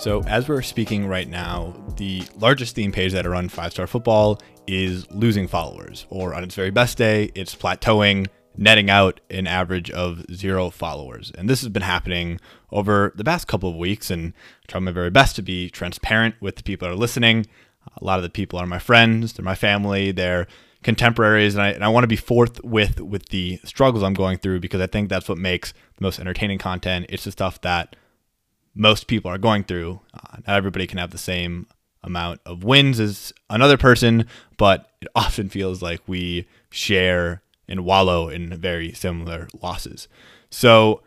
So, 0.00 0.22
as 0.22 0.48
we're 0.48 0.62
speaking 0.62 1.06
right 1.08 1.28
now, 1.28 1.74
the 1.98 2.22
largest 2.38 2.74
theme 2.74 2.90
page 2.90 3.12
that 3.12 3.26
I 3.26 3.28
run 3.28 3.50
five 3.50 3.72
star 3.72 3.86
football 3.86 4.40
is 4.66 5.06
losing 5.10 5.46
followers, 5.46 6.06
or 6.08 6.32
on 6.32 6.42
its 6.42 6.54
very 6.54 6.70
best 6.70 6.96
day, 6.96 7.30
it's 7.34 7.54
plateauing, 7.54 8.28
netting 8.56 8.88
out 8.88 9.20
an 9.28 9.46
average 9.46 9.90
of 9.90 10.24
zero 10.32 10.70
followers. 10.70 11.32
And 11.36 11.50
this 11.50 11.60
has 11.60 11.68
been 11.68 11.82
happening 11.82 12.40
over 12.72 13.12
the 13.14 13.24
past 13.24 13.46
couple 13.46 13.68
of 13.68 13.76
weeks, 13.76 14.10
and 14.10 14.32
I 14.62 14.72
try 14.72 14.80
my 14.80 14.90
very 14.90 15.10
best 15.10 15.36
to 15.36 15.42
be 15.42 15.68
transparent 15.68 16.34
with 16.40 16.56
the 16.56 16.62
people 16.62 16.88
that 16.88 16.94
are 16.94 16.98
listening. 16.98 17.46
A 18.00 18.02
lot 18.02 18.18
of 18.18 18.22
the 18.22 18.30
people 18.30 18.58
are 18.58 18.66
my 18.66 18.78
friends, 18.78 19.34
they're 19.34 19.44
my 19.44 19.54
family, 19.54 20.12
they're 20.12 20.46
contemporaries, 20.82 21.54
and 21.54 21.62
I, 21.62 21.68
and 21.72 21.84
I 21.84 21.88
want 21.88 22.04
to 22.04 22.08
be 22.08 22.16
forth 22.16 22.64
with 22.64 23.02
with 23.02 23.28
the 23.28 23.60
struggles 23.64 24.02
I'm 24.02 24.14
going 24.14 24.38
through 24.38 24.60
because 24.60 24.80
I 24.80 24.86
think 24.86 25.10
that's 25.10 25.28
what 25.28 25.36
makes 25.36 25.72
the 25.72 26.02
most 26.02 26.18
entertaining 26.18 26.56
content. 26.56 27.04
It's 27.10 27.24
the 27.24 27.32
stuff 27.32 27.60
that 27.60 27.96
most 28.80 29.06
people 29.08 29.30
are 29.30 29.36
going 29.36 29.62
through. 29.62 30.00
Uh, 30.14 30.38
not 30.46 30.56
everybody 30.56 30.86
can 30.86 30.96
have 30.96 31.10
the 31.10 31.18
same 31.18 31.66
amount 32.02 32.40
of 32.46 32.64
wins 32.64 32.98
as 32.98 33.30
another 33.50 33.76
person, 33.76 34.24
but 34.56 34.90
it 35.02 35.08
often 35.14 35.50
feels 35.50 35.82
like 35.82 36.00
we 36.06 36.48
share 36.70 37.42
and 37.68 37.84
wallow 37.84 38.30
in 38.30 38.56
very 38.56 38.90
similar 38.92 39.48
losses. 39.60 40.08
So 40.48 41.02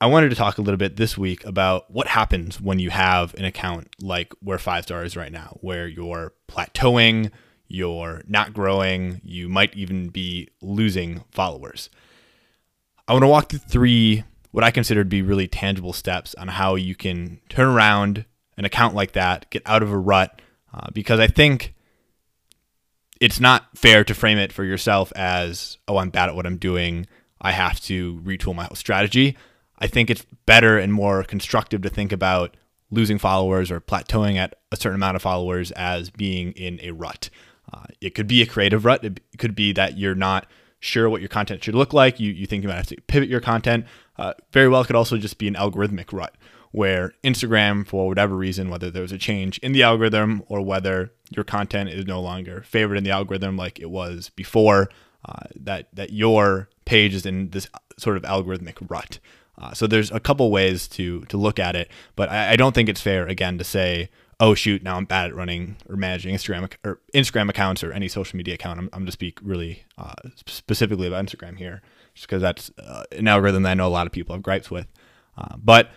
I 0.00 0.06
wanted 0.06 0.30
to 0.30 0.34
talk 0.34 0.56
a 0.56 0.62
little 0.62 0.78
bit 0.78 0.96
this 0.96 1.18
week 1.18 1.44
about 1.44 1.90
what 1.90 2.06
happens 2.06 2.58
when 2.58 2.78
you 2.78 2.88
have 2.88 3.34
an 3.34 3.44
account 3.44 3.94
like 4.00 4.32
where 4.40 4.58
Five 4.58 4.84
Star 4.84 5.04
is 5.04 5.14
right 5.14 5.30
now, 5.30 5.58
where 5.60 5.86
you're 5.86 6.32
plateauing, 6.48 7.30
you're 7.68 8.22
not 8.26 8.54
growing, 8.54 9.20
you 9.22 9.50
might 9.50 9.76
even 9.76 10.08
be 10.08 10.48
losing 10.62 11.22
followers. 11.30 11.90
I 13.06 13.12
want 13.12 13.24
to 13.24 13.28
walk 13.28 13.50
through 13.50 13.58
three 13.58 14.24
what 14.54 14.62
I 14.62 14.70
consider 14.70 15.02
to 15.02 15.08
be 15.08 15.20
really 15.20 15.48
tangible 15.48 15.92
steps 15.92 16.32
on 16.36 16.46
how 16.46 16.76
you 16.76 16.94
can 16.94 17.40
turn 17.48 17.66
around 17.66 18.24
an 18.56 18.64
account 18.64 18.94
like 18.94 19.10
that, 19.14 19.50
get 19.50 19.62
out 19.66 19.82
of 19.82 19.90
a 19.90 19.98
rut, 19.98 20.40
uh, 20.72 20.90
because 20.92 21.18
I 21.18 21.26
think 21.26 21.74
it's 23.20 23.40
not 23.40 23.66
fair 23.76 24.04
to 24.04 24.14
frame 24.14 24.38
it 24.38 24.52
for 24.52 24.62
yourself 24.62 25.12
as, 25.16 25.78
oh, 25.88 25.96
I'm 25.96 26.10
bad 26.10 26.28
at 26.28 26.36
what 26.36 26.46
I'm 26.46 26.58
doing. 26.58 27.08
I 27.40 27.50
have 27.50 27.80
to 27.80 28.20
retool 28.20 28.54
my 28.54 28.62
whole 28.66 28.76
strategy. 28.76 29.36
I 29.80 29.88
think 29.88 30.08
it's 30.08 30.24
better 30.46 30.78
and 30.78 30.92
more 30.92 31.24
constructive 31.24 31.82
to 31.82 31.90
think 31.90 32.12
about 32.12 32.56
losing 32.92 33.18
followers 33.18 33.72
or 33.72 33.80
plateauing 33.80 34.36
at 34.36 34.54
a 34.70 34.76
certain 34.76 34.94
amount 34.94 35.16
of 35.16 35.22
followers 35.22 35.72
as 35.72 36.10
being 36.10 36.52
in 36.52 36.78
a 36.80 36.92
rut. 36.92 37.28
Uh, 37.72 37.86
it 38.00 38.14
could 38.14 38.28
be 38.28 38.40
a 38.40 38.46
creative 38.46 38.84
rut. 38.84 39.04
It 39.04 39.20
could 39.36 39.56
be 39.56 39.72
that 39.72 39.98
you're 39.98 40.14
not 40.14 40.46
sure 40.84 41.08
what 41.08 41.20
your 41.20 41.28
content 41.28 41.64
should 41.64 41.74
look 41.74 41.92
like. 41.92 42.20
You, 42.20 42.32
you 42.32 42.46
think 42.46 42.62
you 42.62 42.68
might 42.68 42.76
have 42.76 42.86
to 42.88 43.00
pivot 43.06 43.28
your 43.28 43.40
content. 43.40 43.86
Uh, 44.16 44.34
very 44.52 44.68
well 44.68 44.84
could 44.84 44.96
also 44.96 45.16
just 45.16 45.38
be 45.38 45.48
an 45.48 45.54
algorithmic 45.54 46.12
rut 46.12 46.36
where 46.74 47.14
Instagram, 47.22 47.86
for 47.86 48.08
whatever 48.08 48.36
reason, 48.36 48.68
whether 48.68 48.90
there 48.90 49.02
was 49.02 49.12
a 49.12 49.18
change 49.18 49.58
in 49.58 49.70
the 49.70 49.84
algorithm 49.84 50.42
or 50.48 50.60
whether 50.60 51.12
your 51.30 51.44
content 51.44 51.88
is 51.88 52.04
no 52.04 52.20
longer 52.20 52.62
favored 52.62 52.96
in 52.96 53.04
the 53.04 53.12
algorithm 53.12 53.56
like 53.56 53.78
it 53.78 53.90
was 53.90 54.30
before, 54.30 54.90
uh, 55.24 55.44
that 55.54 55.88
that 55.92 56.12
your 56.12 56.68
page 56.84 57.14
is 57.14 57.24
in 57.24 57.50
this 57.50 57.68
sort 57.96 58.16
of 58.16 58.24
algorithmic 58.24 58.90
rut. 58.90 59.20
Uh, 59.56 59.72
so 59.72 59.86
there's 59.86 60.10
a 60.10 60.18
couple 60.18 60.50
ways 60.50 60.88
to 60.88 61.20
to 61.26 61.36
look 61.36 61.60
at 61.60 61.76
it, 61.76 61.88
but 62.16 62.28
I, 62.28 62.52
I, 62.52 62.56
don't 62.56 62.74
think 62.74 62.88
it's 62.88 63.00
fair 63.00 63.28
again 63.28 63.56
to 63.58 63.64
say, 63.64 64.10
oh 64.40 64.54
shoot, 64.54 64.82
now 64.82 64.96
I'm 64.96 65.04
bad 65.04 65.30
at 65.30 65.34
running 65.34 65.76
or 65.88 65.96
managing 65.96 66.34
Instagram 66.34 66.70
or 66.84 67.00
Instagram 67.14 67.48
accounts 67.48 67.82
or 67.84 67.92
any 67.92 68.08
social 68.08 68.36
media 68.36 68.54
account. 68.54 68.78
I'm, 68.78 68.86
I'm 68.92 69.00
going 69.00 69.06
to 69.06 69.12
speak 69.12 69.38
really 69.42 69.84
uh, 69.98 70.14
specifically 70.46 71.06
about 71.06 71.24
Instagram 71.24 71.56
here 71.56 71.82
just 72.14 72.26
because 72.26 72.42
that's 72.42 72.70
uh, 72.78 73.04
an 73.12 73.28
algorithm 73.28 73.62
that 73.64 73.70
I 73.70 73.74
know 73.74 73.86
a 73.86 73.88
lot 73.88 74.06
of 74.06 74.12
people 74.12 74.34
have 74.34 74.42
gripes 74.42 74.70
with. 74.70 74.86
Uh, 75.36 75.56
but 75.56 75.90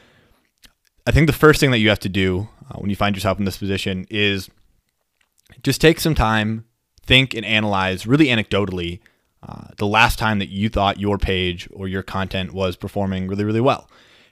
I 1.06 1.12
think 1.12 1.28
the 1.28 1.34
first 1.34 1.60
thing 1.60 1.72
that 1.72 1.80
you 1.80 1.90
have 1.90 2.00
to 2.00 2.10
do 2.10 2.50
uh, 2.70 2.76
when 2.80 2.90
you 2.90 2.96
find 2.96 3.16
yourself 3.16 3.40
in 3.40 3.46
this 3.46 3.58
position 3.58 4.06
is 4.10 4.50
just 5.64 5.80
take 5.80 6.00
some 6.00 6.16
time, 6.16 6.66
think 7.06 7.34
and 7.34 7.46
analyze 7.46 8.06
really 8.06 8.28
anecdotally 8.28 9.00
uh, 9.44 9.68
the 9.78 9.88
last 9.88 10.20
time 10.20 10.40
that 10.40 10.50
you 10.50 10.68
thought 10.68 11.00
your 11.00 11.18
page 11.18 11.70
or 11.72 11.88
your 11.88 12.04
content 12.04 12.52
was 12.54 12.76
performing 12.76 13.28
really, 13.28 13.46
really 13.46 13.62
well. 13.62 13.90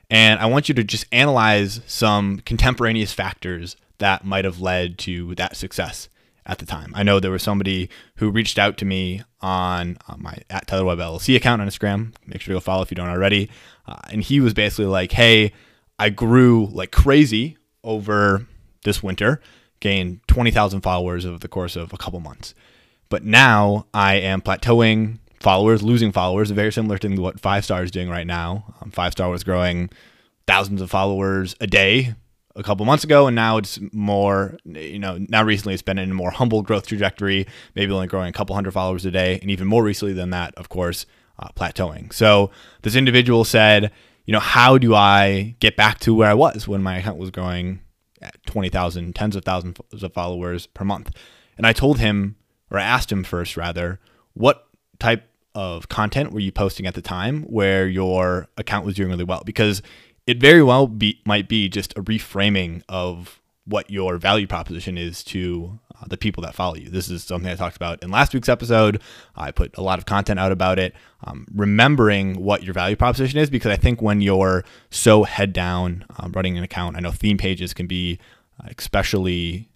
And 0.09 0.40
I 0.40 0.47
want 0.47 0.68
you 0.68 0.75
to 0.75 0.84
just 0.84 1.06
analyze 1.12 1.81
some 1.88 2.40
contemporaneous 2.40 3.13
factors 3.13 3.75
that 3.97 4.25
might 4.25 4.45
have 4.45 4.59
led 4.59 4.97
to 5.00 5.35
that 5.35 5.56
success 5.56 6.09
at 6.45 6.59
the 6.59 6.66
time. 6.66 6.91
I 6.95 7.03
know 7.03 7.19
there 7.19 7.31
was 7.31 7.44
somebody 7.44 7.89
who 8.17 8.29
reached 8.29 8.59
out 8.59 8.78
to 8.78 8.85
me 8.85 9.23
on 9.41 9.97
uh, 10.07 10.16
my 10.17 10.38
at 10.50 10.67
Tyler 10.67 10.85
Webb 10.85 11.00
LLC 11.00 11.35
account 11.35 11.61
on 11.61 11.67
Instagram. 11.67 12.13
Make 12.25 12.41
sure 12.41 12.53
to 12.53 12.57
go 12.57 12.61
follow 12.61 12.83
if 12.83 12.91
you 12.91 12.95
don't 12.95 13.09
already. 13.09 13.50
Uh, 13.88 14.00
and 14.09 14.22
he 14.22 14.39
was 14.39 14.53
basically 14.53 14.85
like, 14.85 15.11
"Hey, 15.11 15.53
I 15.97 16.09
grew 16.09 16.67
like 16.67 16.91
crazy 16.91 17.57
over 17.83 18.45
this 18.83 19.01
winter, 19.01 19.41
gained 19.79 20.22
twenty 20.27 20.51
thousand 20.51 20.81
followers 20.81 21.25
over 21.25 21.39
the 21.39 21.47
course 21.47 21.75
of 21.75 21.94
a 21.94 21.97
couple 21.97 22.19
months, 22.19 22.53
but 23.09 23.23
now 23.23 23.88
I 23.94 24.16
am 24.16 24.41
plateauing." 24.41 25.19
Followers 25.41 25.83
losing 25.83 26.12
followers, 26.12 26.50
very 26.50 26.72
similar 26.72 26.97
thing 26.97 27.17
to 27.17 27.22
what 27.22 27.39
Five 27.39 27.66
Star 27.66 27.83
is 27.83 27.91
doing 27.91 28.09
right 28.09 28.25
now. 28.25 28.73
Um, 28.81 28.89
Five 28.89 29.12
Star 29.12 29.29
was 29.29 29.44
growing 29.44 29.91
thousands 30.47 30.81
of 30.81 30.89
followers 30.89 31.56
a 31.59 31.67
day 31.67 32.16
a 32.56 32.64
couple 32.64 32.86
months 32.86 33.04
ago, 33.04 33.28
and 33.28 33.36
now 33.36 33.58
it's 33.58 33.80
more, 33.92 34.58
you 34.64 35.00
know, 35.00 35.18
now 35.30 35.44
recently 35.44 35.74
it's 35.74 35.84
been 35.84 35.98
in 35.98 36.12
a 36.12 36.14
more 36.14 36.32
humble 36.32 36.62
growth 36.62 36.88
trajectory, 36.88 37.46
maybe 37.76 37.92
only 37.92 38.08
growing 38.08 38.30
a 38.30 38.34
couple 38.34 38.56
hundred 38.56 38.72
followers 38.72 39.06
a 39.06 39.12
day, 39.12 39.40
and 39.42 39.52
even 39.52 39.68
more 39.68 39.84
recently 39.84 40.14
than 40.14 40.30
that, 40.30 40.54
of 40.56 40.70
course, 40.70 41.06
uh, 41.40 41.50
plateauing. 41.56 42.14
So 42.14 42.52
this 42.84 42.96
individual 42.96 43.44
said, 43.44 43.92
you 44.26 44.32
know, 44.32 44.40
how 44.40 44.78
do 44.78 44.96
I 44.96 45.56
get 45.60 45.76
back 45.76 46.00
to 46.00 46.14
where 46.14 46.30
I 46.30 46.34
was 46.34 46.68
when 46.68 46.82
my 46.82 46.98
account 46.98 47.18
was 47.18 47.30
growing 47.30 47.82
at 48.22 48.44
20,000, 48.46 49.14
tens 49.14 49.36
of 49.36 49.44
thousands 49.44 49.78
of 50.02 50.14
followers 50.14 50.68
per 50.68 50.86
month? 50.86 51.12
And 51.58 51.68
I 51.68 51.74
told 51.74 52.00
him, 52.00 52.38
or 52.72 52.80
I 52.80 52.84
asked 52.84 53.12
him 53.12 53.24
first 53.24 53.58
rather, 53.58 54.00
what 54.34 54.68
type 55.00 55.30
of 55.54 55.88
content 55.88 56.32
were 56.32 56.40
you 56.40 56.52
posting 56.52 56.86
at 56.86 56.96
the 56.96 57.02
time 57.02 57.44
where 57.44 57.88
your 57.88 58.48
account 58.58 58.86
was 58.86 58.96
doing 58.96 59.10
really 59.10 59.24
well? 59.24 59.44
Because 59.46 59.82
it 60.28 60.40
very 60.40 60.63
well 60.63 60.88
be, 60.88 61.22
might 61.25 61.47
be 61.47 61.69
just 61.69 61.94
a 61.97 62.02
reframing 62.02 62.84
of 62.90 63.41
what 63.66 63.90
your 63.90 64.18
value 64.18 64.47
proposition 64.47 64.97
is 64.97 65.24
to 65.24 65.80
uh, 65.96 66.06
the 66.08 66.18
people 66.18 66.44
that 66.44 66.53
follow 66.53 66.75
you. 66.75 66.90
This 66.90 67.09
is 67.09 67.24
something 67.24 67.50
I 67.50 67.56
talked 67.56 67.75
about 67.75 68.03
in 68.03 68.12
last 68.12 68.34
week's 68.34 68.50
episode. 68.50 69.02
I 69.36 69.52
put 69.52 69.75
a 69.78 69.81
lot 69.81 69.97
of 69.97 70.06
content 70.06 70.40
out 70.40 70.52
about 70.52 70.78
it. 70.78 70.94
Um, 71.24 71.47
remembering 71.53 72.41
what 72.44 72.63
your 72.63 72.74
value 72.74 72.96
proposition 72.96 73.40
is, 73.40 73.50
because 73.50 73.72
I 73.72 73.78
think 73.78 74.02
when 74.02 74.22
you're 74.22 74.63
so 74.91 75.24
head 75.24 75.53
down 75.53 76.06
um, 76.18 76.31
running 76.34 76.57
an 76.57 76.63
account, 76.63 76.96
I 76.96 77.00
know 77.00 77.12
theme 77.12 77.38
pages 77.38 77.74
can 77.74 77.88
be 77.88 78.19
uh, 78.63 78.69
especially 78.78 79.69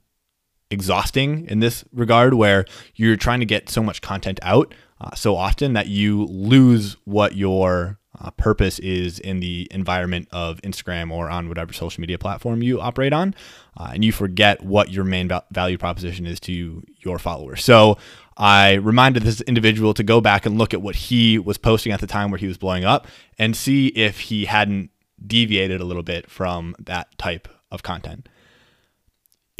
exhausting 0.71 1.47
in 1.47 1.59
this 1.59 1.83
regard, 1.91 2.35
where 2.35 2.65
you're 2.95 3.15
trying 3.15 3.39
to 3.39 3.45
get 3.45 3.69
so 3.69 3.81
much 3.81 4.01
content 4.01 4.39
out 4.43 4.75
uh, 5.01 5.15
so 5.15 5.35
often 5.35 5.73
that 5.73 5.87
you 5.87 6.25
lose 6.25 6.95
what 7.05 7.35
your 7.35 7.97
uh, 8.21 8.31
purpose 8.31 8.79
is 8.79 9.19
in 9.19 9.39
the 9.39 9.67
environment 9.71 10.27
of 10.31 10.61
Instagram 10.61 11.11
or 11.11 11.29
on 11.29 11.47
whatever 11.47 11.73
social 11.73 12.01
media 12.01 12.17
platform 12.17 12.61
you 12.61 12.81
operate 12.81 13.13
on, 13.13 13.33
uh, 13.77 13.91
and 13.93 14.03
you 14.03 14.11
forget 14.11 14.63
what 14.63 14.91
your 14.91 15.03
main 15.03 15.29
value 15.51 15.77
proposition 15.77 16.25
is 16.25 16.39
to 16.41 16.83
your 16.99 17.19
followers. 17.19 17.63
So 17.63 17.97
I 18.37 18.75
reminded 18.75 19.23
this 19.23 19.41
individual 19.41 19.93
to 19.93 20.03
go 20.03 20.21
back 20.21 20.45
and 20.45 20.57
look 20.57 20.73
at 20.73 20.81
what 20.81 20.95
he 20.95 21.37
was 21.37 21.57
posting 21.57 21.91
at 21.91 21.99
the 21.99 22.07
time 22.07 22.31
where 22.31 22.37
he 22.37 22.47
was 22.47 22.57
blowing 22.57 22.85
up 22.85 23.07
and 23.37 23.55
see 23.55 23.87
if 23.87 24.19
he 24.19 24.45
hadn't 24.45 24.91
deviated 25.25 25.81
a 25.81 25.85
little 25.85 26.03
bit 26.03 26.29
from 26.29 26.75
that 26.79 27.17
type 27.17 27.47
of 27.71 27.83
content 27.83 28.27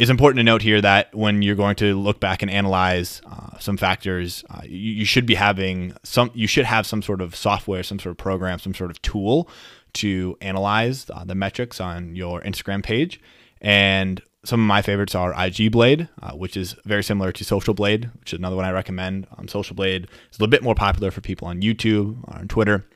it's 0.00 0.08
important 0.08 0.38
to 0.38 0.42
note 0.42 0.62
here 0.62 0.80
that 0.80 1.14
when 1.14 1.42
you're 1.42 1.54
going 1.54 1.76
to 1.76 1.94
look 1.94 2.20
back 2.20 2.40
and 2.40 2.50
analyze 2.50 3.20
uh, 3.30 3.58
some 3.58 3.76
factors, 3.76 4.42
uh, 4.48 4.62
you, 4.64 4.92
you, 4.92 5.04
should 5.04 5.26
be 5.26 5.34
having 5.34 5.92
some. 6.02 6.30
You 6.32 6.46
should 6.46 6.64
have 6.64 6.86
some 6.86 7.02
sort 7.02 7.20
of 7.20 7.36
software, 7.36 7.82
some 7.82 7.98
sort 7.98 8.12
of 8.12 8.16
program, 8.16 8.58
some 8.58 8.72
sort 8.72 8.90
of 8.90 9.02
tool 9.02 9.46
to 9.92 10.38
analyze 10.40 11.04
uh, 11.10 11.24
the 11.24 11.34
metrics 11.34 11.82
on 11.82 12.16
your 12.16 12.40
Instagram 12.40 12.82
page. 12.82 13.20
And 13.60 14.22
some 14.42 14.58
of 14.58 14.66
my 14.66 14.80
favorites 14.80 15.14
are 15.14 15.34
IG 15.36 15.70
Blade, 15.70 16.08
uh, 16.22 16.32
which 16.32 16.56
is 16.56 16.76
very 16.86 17.04
similar 17.04 17.30
to 17.32 17.44
Social 17.44 17.74
Blade, 17.74 18.08
which 18.20 18.32
is 18.32 18.38
another 18.38 18.56
one 18.56 18.64
I 18.64 18.72
recommend. 18.72 19.26
Um, 19.36 19.48
Social 19.48 19.76
Blade 19.76 20.04
is 20.04 20.38
a 20.38 20.42
little 20.42 20.50
bit 20.50 20.62
more 20.62 20.74
popular 20.74 21.10
for 21.10 21.20
people 21.20 21.46
on 21.46 21.60
YouTube 21.60 22.24
or 22.26 22.38
on 22.38 22.48
Twitter. 22.48 22.86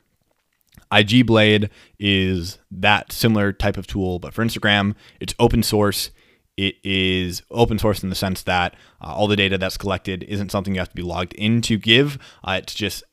IG 0.91 1.27
Blade 1.27 1.69
is 1.99 2.57
that 2.71 3.11
similar 3.11 3.53
type 3.53 3.77
of 3.77 3.85
tool, 3.85 4.17
but 4.17 4.33
for 4.33 4.43
Instagram, 4.43 4.95
it's 5.19 5.35
open 5.37 5.61
source 5.61 6.09
it 6.57 6.75
is 6.83 7.41
open 7.51 7.77
source 7.77 8.03
in 8.03 8.09
the 8.09 8.15
sense 8.15 8.43
that 8.43 8.75
uh, 9.01 9.13
all 9.13 9.27
the 9.27 9.35
data 9.35 9.57
that's 9.57 9.77
collected 9.77 10.23
isn't 10.23 10.51
something 10.51 10.73
you 10.73 10.79
have 10.79 10.89
to 10.89 10.95
be 10.95 11.01
logged 11.01 11.33
in 11.33 11.61
to 11.61 11.77
give. 11.77 12.17
Uh, 12.43 12.59
it's 12.61 12.73
just 12.73 13.03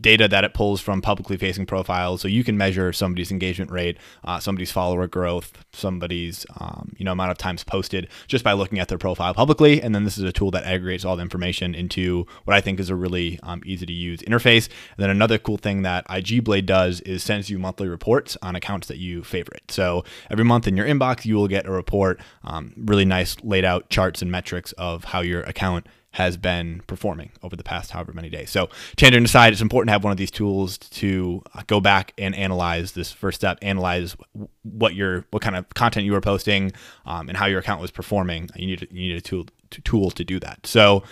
data 0.00 0.26
that 0.26 0.44
it 0.44 0.54
pulls 0.54 0.80
from 0.80 1.00
publicly 1.00 1.36
facing 1.36 1.66
profiles, 1.66 2.20
so 2.20 2.28
you 2.28 2.42
can 2.42 2.56
measure 2.56 2.92
somebody's 2.92 3.30
engagement 3.30 3.70
rate, 3.70 3.98
uh, 4.24 4.40
somebody's 4.40 4.72
follower 4.72 5.06
growth, 5.06 5.64
somebody's 5.72 6.44
um, 6.58 6.92
you 6.96 7.04
know 7.04 7.12
amount 7.12 7.30
of 7.30 7.38
times 7.38 7.62
posted 7.62 8.08
just 8.26 8.42
by 8.42 8.52
looking 8.52 8.78
at 8.78 8.88
their 8.88 8.98
profile 8.98 9.32
publicly. 9.34 9.80
And 9.80 9.94
then 9.94 10.04
this 10.04 10.18
is 10.18 10.24
a 10.24 10.32
tool 10.32 10.50
that 10.52 10.64
aggregates 10.64 11.04
all 11.04 11.16
the 11.16 11.22
information 11.22 11.74
into 11.74 12.26
what 12.44 12.56
I 12.56 12.60
think 12.60 12.80
is 12.80 12.90
a 12.90 12.96
really 12.96 13.38
um, 13.42 13.62
easy 13.64 13.86
to 13.86 13.92
use 13.92 14.20
interface. 14.22 14.66
And 14.66 14.98
then 14.98 15.10
another 15.10 15.38
cool 15.38 15.58
thing 15.58 15.82
that 15.82 16.04
IG 16.10 16.44
Blade 16.44 16.66
does 16.66 17.00
is 17.02 17.22
sends 17.22 17.48
you 17.48 17.58
monthly 17.58 17.88
reports 17.88 18.36
on 18.42 18.56
accounts 18.56 18.88
that 18.88 18.98
you 18.98 19.22
favorite. 19.22 19.70
So 19.70 20.04
every 20.30 20.44
month 20.44 20.66
in 20.66 20.76
your 20.76 20.86
inbox, 20.86 21.24
you 21.24 21.36
will 21.36 21.48
get 21.48 21.66
a 21.66 21.70
report, 21.70 22.20
um, 22.44 22.72
really 22.76 23.04
nice 23.04 23.36
laid 23.42 23.64
out 23.64 23.88
charts 23.88 24.22
and 24.22 24.30
metrics 24.30 24.72
of 24.72 25.04
how 25.04 25.20
your 25.20 25.42
account 25.42 25.86
has 26.12 26.36
been 26.36 26.82
performing 26.86 27.30
over 27.42 27.54
the 27.54 27.62
past 27.62 27.92
however 27.92 28.12
many 28.12 28.28
days. 28.28 28.50
So, 28.50 28.68
tangent 28.96 29.24
aside, 29.24 29.52
it's 29.52 29.62
important 29.62 29.88
to 29.88 29.92
have 29.92 30.02
one 30.02 30.10
of 30.10 30.16
these 30.16 30.30
tools 30.30 30.76
to 30.78 31.42
uh, 31.54 31.62
go 31.66 31.80
back 31.80 32.12
and 32.18 32.34
analyze 32.34 32.92
this 32.92 33.12
first 33.12 33.36
step, 33.40 33.58
analyze 33.62 34.16
what 34.62 34.94
your 34.94 35.24
what 35.30 35.42
kind 35.42 35.56
of 35.56 35.68
content 35.74 36.06
you 36.06 36.12
were 36.12 36.20
posting, 36.20 36.72
um, 37.06 37.28
and 37.28 37.36
how 37.36 37.46
your 37.46 37.60
account 37.60 37.80
was 37.80 37.90
performing. 37.90 38.48
You 38.56 38.66
need 38.66 38.88
you 38.90 39.08
need 39.08 39.16
a 39.16 39.20
tool 39.20 39.46
to, 39.70 39.80
tool 39.82 40.10
to 40.10 40.24
do 40.24 40.40
that. 40.40 40.66
So, 40.66 41.04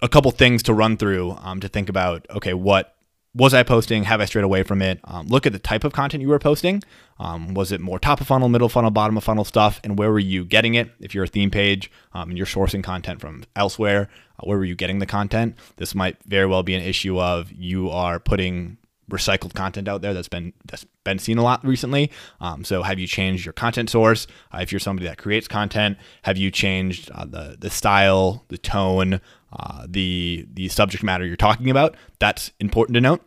a 0.00 0.08
couple 0.08 0.30
things 0.30 0.62
to 0.64 0.74
run 0.74 0.96
through 0.96 1.32
um, 1.42 1.60
to 1.60 1.68
think 1.68 1.88
about. 1.88 2.26
Okay, 2.30 2.54
what 2.54 2.94
was 3.34 3.54
I 3.54 3.62
posting? 3.62 4.04
Have 4.04 4.20
I 4.20 4.24
strayed 4.24 4.44
away 4.44 4.62
from 4.62 4.82
it? 4.82 5.00
Um, 5.04 5.26
look 5.26 5.46
at 5.46 5.52
the 5.52 5.58
type 5.58 5.84
of 5.84 5.92
content 5.92 6.22
you 6.22 6.28
were 6.28 6.38
posting. 6.38 6.82
Um, 7.18 7.54
was 7.54 7.72
it 7.72 7.80
more 7.80 7.98
top 7.98 8.20
of 8.20 8.26
funnel, 8.26 8.48
middle 8.48 8.68
funnel, 8.68 8.90
bottom 8.90 9.16
of 9.16 9.24
funnel 9.24 9.44
stuff? 9.44 9.80
And 9.84 9.98
where 9.98 10.10
were 10.10 10.18
you 10.18 10.44
getting 10.44 10.74
it? 10.74 10.90
If 11.00 11.14
you're 11.14 11.24
a 11.24 11.28
theme 11.28 11.50
page 11.50 11.90
um, 12.12 12.30
and 12.30 12.38
you're 12.38 12.46
sourcing 12.46 12.82
content 12.82 13.20
from 13.20 13.44
elsewhere, 13.54 14.08
uh, 14.38 14.44
where 14.44 14.58
were 14.58 14.64
you 14.64 14.74
getting 14.74 14.98
the 14.98 15.06
content? 15.06 15.56
This 15.76 15.94
might 15.94 16.16
very 16.24 16.46
well 16.46 16.62
be 16.62 16.74
an 16.74 16.82
issue 16.82 17.20
of 17.20 17.52
you 17.52 17.90
are 17.90 18.18
putting 18.18 18.78
recycled 19.08 19.54
content 19.54 19.88
out 19.88 20.02
there 20.02 20.14
that's 20.14 20.28
been 20.28 20.52
that's 20.66 20.84
been 21.04 21.18
seen 21.18 21.38
a 21.38 21.42
lot 21.42 21.64
recently. 21.64 22.10
Um, 22.40 22.64
so 22.64 22.82
have 22.82 22.98
you 22.98 23.06
changed 23.06 23.44
your 23.44 23.52
content 23.52 23.90
source? 23.90 24.26
Uh, 24.52 24.58
if 24.60 24.72
you're 24.72 24.78
somebody 24.78 25.06
that 25.06 25.18
creates 25.18 25.48
content, 25.48 25.98
have 26.22 26.36
you 26.36 26.50
changed 26.50 27.10
uh, 27.12 27.24
the 27.24 27.56
the 27.58 27.70
style, 27.70 28.44
the 28.48 28.58
tone, 28.58 29.20
uh, 29.52 29.86
the 29.88 30.46
the 30.52 30.68
subject 30.68 31.02
matter 31.02 31.24
you're 31.24 31.36
talking 31.36 31.70
about? 31.70 31.96
That's 32.18 32.52
important 32.60 32.94
to 32.94 33.00
note, 33.00 33.22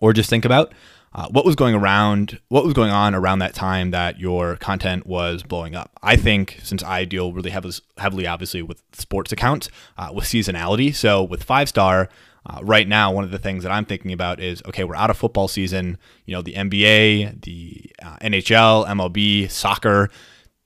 or 0.00 0.12
just 0.12 0.30
think 0.30 0.44
about. 0.44 0.72
Uh, 1.12 1.26
what 1.30 1.44
was 1.44 1.56
going 1.56 1.74
around 1.74 2.38
what 2.50 2.64
was 2.64 2.72
going 2.72 2.92
on 2.92 3.16
around 3.16 3.40
that 3.40 3.52
time 3.52 3.90
that 3.90 4.20
your 4.20 4.54
content 4.58 5.04
was 5.04 5.42
blowing 5.42 5.74
up 5.74 5.90
i 6.04 6.14
think 6.14 6.60
since 6.62 6.84
i 6.84 7.04
deal 7.04 7.32
really 7.32 7.50
heavily, 7.50 7.74
heavily 7.98 8.28
obviously 8.28 8.62
with 8.62 8.80
sports 8.92 9.32
accounts 9.32 9.68
uh, 9.98 10.08
with 10.14 10.24
seasonality 10.24 10.94
so 10.94 11.20
with 11.20 11.42
five 11.42 11.68
star 11.68 12.08
uh, 12.46 12.60
right 12.62 12.88
now, 12.88 13.12
one 13.12 13.24
of 13.24 13.30
the 13.30 13.38
things 13.38 13.62
that 13.62 13.72
I'm 13.72 13.84
thinking 13.84 14.12
about 14.12 14.40
is 14.40 14.62
okay, 14.66 14.84
we're 14.84 14.96
out 14.96 15.10
of 15.10 15.16
football 15.16 15.48
season. 15.48 15.98
You 16.24 16.34
know, 16.34 16.42
the 16.42 16.54
NBA, 16.54 17.42
the 17.42 17.90
uh, 18.02 18.16
NHL, 18.22 18.86
MLB, 18.86 19.50
soccer, 19.50 20.10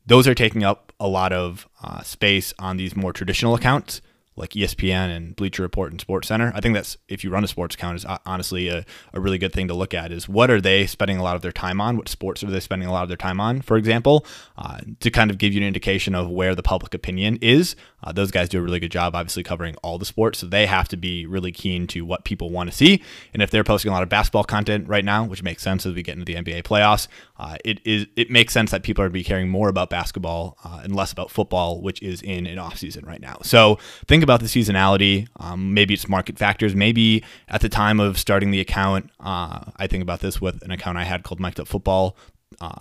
those 0.06 0.28
are 0.28 0.34
taking 0.34 0.62
up 0.62 0.92
a 1.00 1.08
lot 1.08 1.32
of 1.32 1.68
uh, 1.82 2.02
space 2.02 2.54
on 2.58 2.76
these 2.76 2.94
more 2.94 3.12
traditional 3.12 3.54
accounts 3.54 4.00
like 4.36 4.50
ESPN 4.50 5.14
and 5.14 5.36
Bleacher 5.36 5.62
Report 5.62 5.92
and 5.92 6.00
Sports 6.00 6.28
Center. 6.28 6.52
I 6.54 6.60
think 6.60 6.74
that's 6.74 6.96
if 7.08 7.22
you 7.22 7.30
run 7.30 7.44
a 7.44 7.48
sports 7.48 7.74
account 7.76 7.96
is 7.96 8.04
uh, 8.04 8.18
honestly 8.26 8.68
a, 8.68 8.84
a 9.12 9.20
really 9.20 9.38
good 9.38 9.52
thing 9.52 9.68
to 9.68 9.74
look 9.74 9.94
at 9.94 10.10
is 10.10 10.28
what 10.28 10.50
are 10.50 10.60
they 10.60 10.86
spending 10.86 11.18
a 11.18 11.22
lot 11.22 11.36
of 11.36 11.42
their 11.42 11.52
time 11.52 11.80
on? 11.80 11.96
What 11.96 12.08
sports 12.08 12.42
are 12.42 12.50
they 12.50 12.60
spending 12.60 12.88
a 12.88 12.92
lot 12.92 13.02
of 13.02 13.08
their 13.08 13.16
time 13.16 13.40
on, 13.40 13.62
for 13.62 13.76
example, 13.76 14.26
uh, 14.56 14.78
to 15.00 15.10
kind 15.10 15.30
of 15.30 15.38
give 15.38 15.52
you 15.52 15.60
an 15.60 15.66
indication 15.66 16.14
of 16.14 16.28
where 16.28 16.54
the 16.54 16.62
public 16.62 16.94
opinion 16.94 17.38
is. 17.40 17.76
Uh, 18.04 18.12
those 18.12 18.30
guys 18.30 18.48
do 18.48 18.58
a 18.58 18.62
really 18.62 18.78
good 18.78 18.92
job, 18.92 19.14
obviously 19.14 19.42
covering 19.42 19.74
all 19.76 19.98
the 19.98 20.04
sports, 20.04 20.38
so 20.38 20.46
they 20.46 20.66
have 20.66 20.86
to 20.88 20.96
be 20.96 21.26
really 21.26 21.50
keen 21.50 21.86
to 21.88 22.04
what 22.04 22.24
people 22.24 22.50
want 22.50 22.70
to 22.70 22.76
see. 22.76 23.02
And 23.32 23.42
if 23.42 23.50
they're 23.50 23.64
posting 23.64 23.90
a 23.90 23.94
lot 23.94 24.02
of 24.02 24.08
basketball 24.08 24.44
content 24.44 24.86
right 24.86 25.04
now, 25.04 25.24
which 25.24 25.42
makes 25.42 25.62
sense 25.62 25.86
as 25.86 25.94
we 25.94 26.02
get 26.02 26.12
into 26.12 26.24
the 26.24 26.34
NBA 26.34 26.62
playoffs, 26.62 27.08
uh, 27.38 27.56
it 27.64 27.80
is 27.84 28.06
it 28.16 28.30
makes 28.30 28.52
sense 28.52 28.70
that 28.70 28.82
people 28.82 29.02
are 29.02 29.08
to 29.08 29.12
be 29.12 29.24
caring 29.24 29.48
more 29.48 29.68
about 29.68 29.90
basketball 29.90 30.58
uh, 30.64 30.80
and 30.84 30.94
less 30.94 31.12
about 31.12 31.30
football, 31.30 31.80
which 31.80 32.00
is 32.02 32.22
in 32.22 32.46
an 32.46 32.58
off 32.58 32.78
season 32.78 33.04
right 33.06 33.20
now. 33.20 33.38
So 33.42 33.78
think 34.06 34.22
about 34.22 34.40
the 34.40 34.46
seasonality. 34.46 35.26
Um, 35.40 35.74
maybe 35.74 35.94
it's 35.94 36.08
market 36.08 36.38
factors. 36.38 36.74
Maybe 36.74 37.24
at 37.48 37.62
the 37.62 37.68
time 37.68 38.00
of 38.00 38.18
starting 38.18 38.50
the 38.50 38.60
account, 38.60 39.10
uh, 39.20 39.64
I 39.76 39.86
think 39.86 40.02
about 40.02 40.20
this 40.20 40.40
with 40.40 40.62
an 40.62 40.70
account 40.70 40.98
I 40.98 41.04
had 41.04 41.22
called 41.22 41.40
Mic'd 41.40 41.58
Up 41.58 41.66
Football. 41.66 42.16
Uh, 42.60 42.72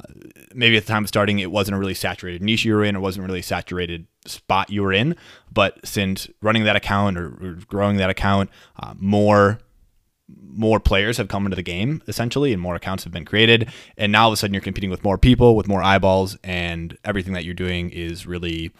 maybe 0.53 0.77
at 0.77 0.85
the 0.85 0.91
time 0.91 1.03
of 1.03 1.07
starting, 1.07 1.39
it 1.39 1.51
wasn't 1.51 1.75
a 1.75 1.79
really 1.79 1.93
saturated 1.93 2.41
niche 2.41 2.65
you 2.65 2.75
were 2.75 2.83
in. 2.83 2.95
It 2.95 2.99
wasn't 2.99 3.25
really 3.25 3.41
saturated 3.41 4.07
spot 4.25 4.69
you 4.69 4.83
were 4.83 4.93
in. 4.93 5.15
But 5.51 5.85
since 5.85 6.27
running 6.41 6.63
that 6.65 6.75
account 6.75 7.17
or, 7.17 7.27
or 7.27 7.59
growing 7.67 7.97
that 7.97 8.09
account, 8.09 8.49
uh, 8.81 8.93
more 8.97 9.59
more 10.55 10.79
players 10.79 11.17
have 11.17 11.27
come 11.27 11.45
into 11.45 11.55
the 11.55 11.63
game 11.63 12.01
essentially 12.07 12.53
and 12.53 12.61
more 12.61 12.75
accounts 12.75 13.03
have 13.03 13.11
been 13.11 13.25
created 13.25 13.69
and 13.97 14.11
now 14.11 14.23
all 14.23 14.29
of 14.29 14.33
a 14.33 14.37
sudden 14.37 14.53
you're 14.53 14.61
competing 14.61 14.89
with 14.89 15.03
more 15.03 15.17
people 15.17 15.55
with 15.55 15.67
more 15.67 15.83
eyeballs 15.83 16.37
and 16.43 16.97
everything 17.03 17.33
that 17.33 17.43
you're 17.43 17.53
doing 17.53 17.89
is 17.89 18.25
really 18.25 18.71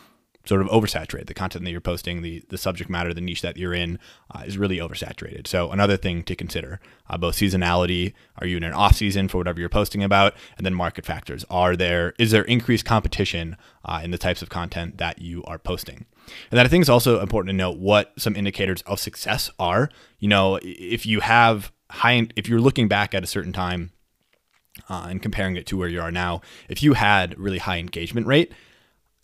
sort 0.46 0.62
of 0.62 0.68
oversaturated. 0.68 1.28
The 1.28 1.34
content 1.34 1.64
that 1.64 1.72
you're 1.72 1.82
posting, 1.82 2.22
the 2.22 2.44
the 2.50 2.58
subject 2.58 2.90
matter, 2.90 3.14
the 3.14 3.22
niche 3.22 3.42
that 3.42 3.58
you're 3.58 3.74
in, 3.74 4.00
uh, 4.32 4.44
is 4.46 4.58
really 4.58 4.78
oversaturated. 4.78 5.48
So 5.48 5.72
another 5.72 5.98
thing 5.98 6.24
to 6.24 6.36
consider: 6.36 6.80
uh, 7.10 7.18
both 7.18 7.36
seasonality. 7.36 8.14
Are 8.38 8.48
you 8.48 8.58
in 8.58 8.64
an 8.64 8.74
off 8.74 8.96
season 8.96 9.28
for 9.28 9.38
whatever 9.38 9.60
you're 9.60 9.70
posting 9.70 10.04
about, 10.04 10.34
and 10.58 10.66
then 10.66 10.74
market 10.74 11.06
factors. 11.06 11.46
Are 11.50 11.76
there 11.76 12.14
is 12.20 12.32
there 12.32 12.44
increased 12.44 12.86
competition 12.86 13.58
uh, 13.86 14.02
in 14.04 14.12
the 14.12 14.18
types 14.18 14.42
of 14.42 14.50
content 14.50 14.98
that 14.98 15.22
you 15.22 15.44
are 15.46 15.60
posting? 15.60 16.06
And 16.52 16.58
then 16.58 16.66
I 16.66 16.70
think 16.70 16.82
it's 16.82 16.90
also 16.90 17.20
important 17.20 17.50
to 17.50 17.56
note 17.56 17.78
what 17.78 18.14
some 18.18 18.36
indicators 18.36 18.82
of 18.84 19.00
success 19.00 19.50
are. 19.60 19.90
You 20.20 20.28
know, 20.28 20.60
if 20.62 21.06
you 21.06 21.22
have 21.22 21.72
high, 21.90 22.28
if 22.36 22.50
you're 22.50 22.62
looking 22.62 22.88
back 22.88 23.14
at 23.14 23.24
a 23.24 23.28
certain 23.28 23.54
time. 23.54 23.92
Uh, 24.90 25.06
and 25.08 25.22
comparing 25.22 25.56
it 25.56 25.68
to 25.68 25.78
where 25.78 25.88
you 25.88 26.02
are 26.02 26.10
now, 26.10 26.42
if 26.68 26.82
you 26.82 26.94
had 26.94 27.38
really 27.38 27.60
high 27.60 27.78
engagement 27.78 28.26
rate, 28.26 28.52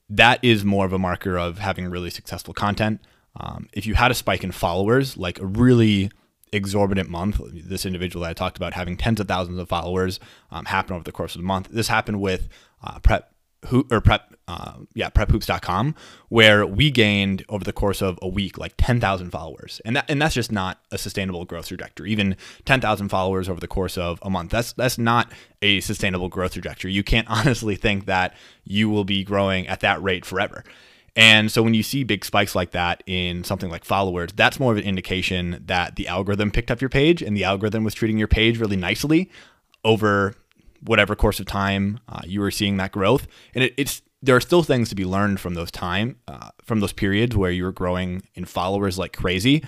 that 0.10 0.44
is 0.44 0.66
more 0.66 0.86
of 0.86 0.94
a 0.94 1.00
marker 1.00 1.38
of 1.38 1.60
having 1.60 1.88
really 1.90 2.10
successful 2.10 2.54
content. 2.54 3.02
Um, 3.36 3.68
if 3.74 3.86
you 3.86 3.94
had 3.94 4.12
a 4.12 4.16
spike 4.16 4.44
in 4.44 4.52
followers, 4.52 5.18
like 5.18 5.40
a 5.40 5.46
really 5.46 6.12
exorbitant 6.52 7.10
month, 7.10 7.40
this 7.54 7.86
individual 7.86 8.24
that 8.24 8.32
I 8.32 8.34
talked 8.34 8.58
about 8.58 8.74
having 8.74 8.98
tens 8.98 9.20
of 9.20 9.28
thousands 9.28 9.60
of 9.60 9.70
followers 9.70 10.20
um, 10.52 10.66
happen 10.66 10.96
over 10.96 11.04
the 11.04 11.12
course 11.12 11.36
of 11.36 11.42
the 11.42 11.48
month. 11.48 11.70
This 11.72 11.88
happened 11.88 12.22
with 12.22 12.50
uh, 12.84 13.00
Prep 13.00 13.32
Ho- 13.68 13.86
or 13.92 14.02
Prep 14.02 14.34
uh, 14.50 14.80
yeah, 14.96 15.12
prephoops.com, 15.12 15.94
where 16.30 16.66
we 16.66 16.90
gained 16.90 17.46
over 17.50 17.64
the 17.64 17.72
course 17.72 18.02
of 18.02 18.18
a 18.20 18.28
week 18.28 18.58
like 18.58 18.74
10,000 18.78 19.30
followers. 19.30 19.80
And 19.86 19.96
that 19.96 20.10
and 20.10 20.20
that's 20.20 20.34
just 20.34 20.52
not 20.52 20.80
a 20.92 20.98
sustainable 20.98 21.46
growth 21.46 21.68
trajectory. 21.68 22.12
Even 22.12 22.36
10,000 22.66 23.10
followers 23.10 23.48
over 23.48 23.60
the 23.60 23.68
course 23.68 23.96
of 23.96 24.18
a 24.24 24.30
month. 24.30 24.50
That's 24.50 24.74
that's 24.74 24.98
not 24.98 25.32
a 25.62 25.82
sustainable 25.82 26.30
growth 26.30 26.54
trajectory. 26.54 26.92
You 26.92 27.04
can't 27.04 27.28
honestly 27.30 27.76
think 27.76 28.08
that 28.08 28.36
you 28.64 28.90
will 28.90 29.06
be 29.06 29.24
growing 29.24 29.68
at 29.68 29.82
that 29.82 30.02
rate 30.02 30.26
forever. 30.26 30.64
And 31.16 31.52
so 31.52 31.62
when 31.62 31.76
you 31.76 31.84
see 31.84 32.04
big 32.04 32.26
spikes 32.26 32.56
like 32.56 32.72
that 32.72 33.04
in 33.06 33.44
something 33.44 33.70
like 33.70 33.86
followers, 33.86 34.32
that's 34.36 34.60
more 34.60 34.72
of 34.72 34.80
an 34.80 34.84
indication 34.84 35.62
that 35.68 35.96
the 35.96 36.08
algorithm 36.08 36.50
picked 36.50 36.72
up 36.72 36.82
your 36.82 36.90
page 36.90 37.22
and 37.22 37.38
the 37.38 37.44
algorithm 37.44 37.84
was 37.84 37.94
treating 37.94 38.18
your 38.18 38.28
page 38.28 38.58
really 38.58 38.78
nicely 38.78 39.30
over 39.84 40.34
whatever 40.82 41.16
course 41.16 41.40
of 41.40 41.46
time 41.46 42.00
uh, 42.08 42.22
you 42.26 42.40
were 42.40 42.52
seeing 42.52 42.78
that 42.78 42.92
growth. 42.92 43.28
And 43.54 43.64
it, 43.64 43.74
it's 43.78 44.02
there 44.22 44.36
are 44.36 44.42
still 44.42 44.64
things 44.64 44.90
to 44.90 44.96
be 44.96 45.06
learned 45.06 45.40
from 45.40 45.54
those 45.54 45.72
time 45.72 46.18
uh, 46.28 46.50
from 46.64 46.80
those 46.80 46.94
periods 46.94 47.36
where 47.36 47.52
you 47.52 47.64
were 47.64 47.72
growing 47.72 48.24
in 48.36 48.46
followers 48.46 48.98
like 48.98 49.16
crazy. 49.16 49.64